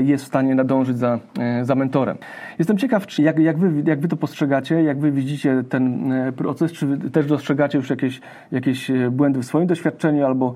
jest 0.03 0.23
w 0.23 0.27
stanie 0.27 0.55
nadążyć 0.55 0.97
za, 0.97 1.19
e, 1.39 1.65
za 1.65 1.75
mentorem. 1.75 2.17
Jestem 2.59 2.77
ciekaw, 2.77 3.07
czy 3.07 3.21
jak, 3.21 3.39
jak, 3.39 3.57
wy, 3.57 3.83
jak 3.85 3.99
wy 3.99 4.07
to 4.07 4.17
postrzegacie, 4.17 4.83
jak 4.83 4.99
wy 4.99 5.11
widzicie 5.11 5.63
ten 5.69 6.11
e, 6.11 6.31
proces, 6.31 6.71
czy 6.71 6.97
też 7.11 7.25
dostrzegacie 7.25 7.77
już 7.77 7.89
jakieś, 7.89 8.21
jakieś 8.51 8.91
błędy 9.11 9.39
w 9.39 9.45
swoim 9.45 9.67
doświadczeniu, 9.67 10.25
albo 10.25 10.53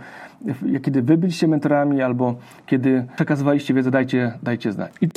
kiedy 0.82 1.02
wy 1.02 1.18
byliście 1.18 1.48
mentorami, 1.48 2.02
albo 2.02 2.36
kiedy 2.66 3.06
przekazywaliście 3.16 3.74
wiedzę, 3.74 3.92
dajcie, 3.92 4.34
dajcie 4.44 4.72
znać. 4.72 4.92
I... 5.02 5.10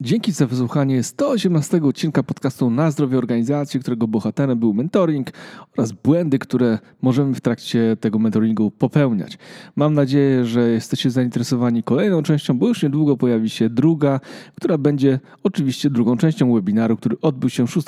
Dzięki 0.00 0.32
za 0.32 0.46
wysłuchanie 0.46 1.02
118 1.02 1.82
odcinka 1.82 2.22
podcastu 2.22 2.70
Na 2.70 2.90
zdrowie 2.90 3.18
organizacji, 3.18 3.80
którego 3.80 4.08
bohaterem 4.08 4.58
był 4.58 4.74
mentoring 4.74 5.30
oraz 5.76 5.92
błędy, 5.92 6.38
które 6.38 6.78
możemy 7.02 7.34
w 7.34 7.40
trakcie 7.40 7.96
tego 8.00 8.18
mentoringu 8.18 8.70
popełniać. 8.70 9.38
Mam 9.76 9.94
nadzieję, 9.94 10.44
że 10.44 10.68
jesteście 10.68 11.10
zainteresowani 11.10 11.82
kolejną 11.82 12.22
częścią, 12.22 12.58
bo 12.58 12.68
już 12.68 12.82
niedługo 12.82 13.16
pojawi 13.16 13.50
się 13.50 13.70
druga, 13.70 14.20
która 14.56 14.78
będzie 14.78 15.20
oczywiście 15.42 15.90
drugą 15.90 16.16
częścią 16.16 16.54
webinaru, 16.54 16.96
który 16.96 17.16
odbył 17.22 17.50
się 17.50 17.66
6 17.66 17.86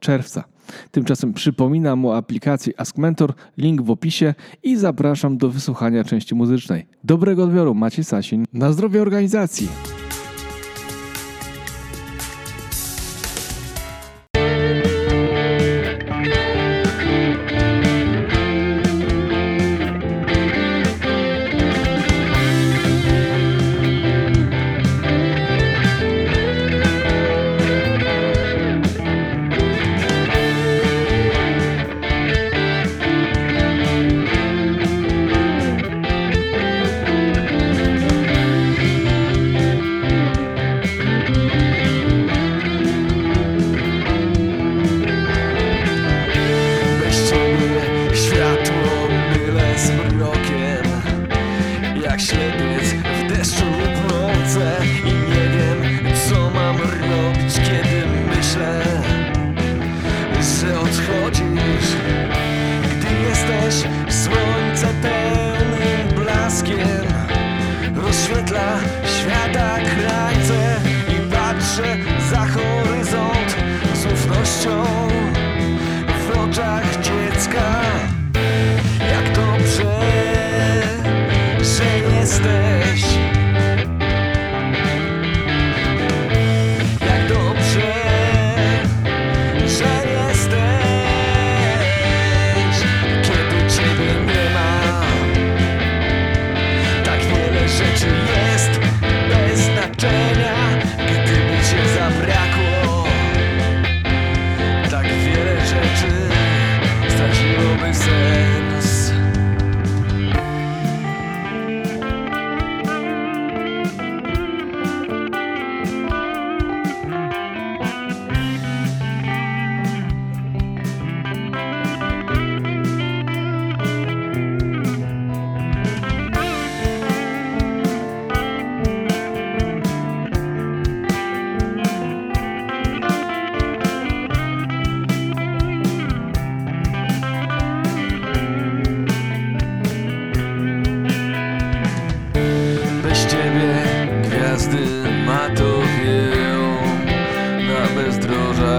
czerwca. 0.00 0.44
Tymczasem 0.90 1.32
przypominam 1.32 2.04
o 2.06 2.16
aplikacji 2.16 2.72
Ask 2.76 2.98
Mentor, 2.98 3.32
link 3.58 3.82
w 3.82 3.90
opisie 3.90 4.34
i 4.62 4.76
zapraszam 4.76 5.38
do 5.38 5.48
wysłuchania 5.48 6.04
części 6.04 6.34
muzycznej. 6.34 6.86
Dobrego 7.04 7.44
odbioru, 7.44 7.74
Maciej 7.74 8.04
Sasin. 8.04 8.44
Na 8.52 8.72
zdrowie 8.72 9.02
organizacji! 9.02 9.68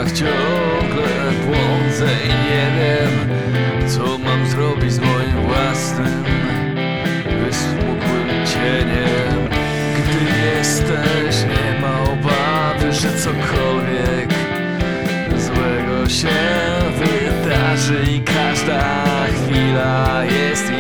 Myślach 0.03 0.11
ciągle 0.11 1.31
błądzę 1.45 2.07
i 2.25 2.29
nie 2.29 2.67
wiem 2.79 3.89
Co 3.89 4.17
mam 4.17 4.47
zrobić 4.47 4.93
z 4.93 4.99
moim 4.99 5.47
własnym 5.47 6.23
Wysmukłym 7.45 8.45
cieniem. 8.53 9.49
Gdy 9.97 10.39
jesteś 10.57 11.43
nie 11.43 11.81
ma 11.81 12.01
obawy, 12.01 12.93
że 12.93 13.09
cokolwiek 13.17 14.33
Złego 15.37 16.09
się 16.09 16.29
wydarzy 16.97 18.03
i 18.11 18.21
każda 18.21 19.03
chwila 19.27 20.23
jest 20.23 20.72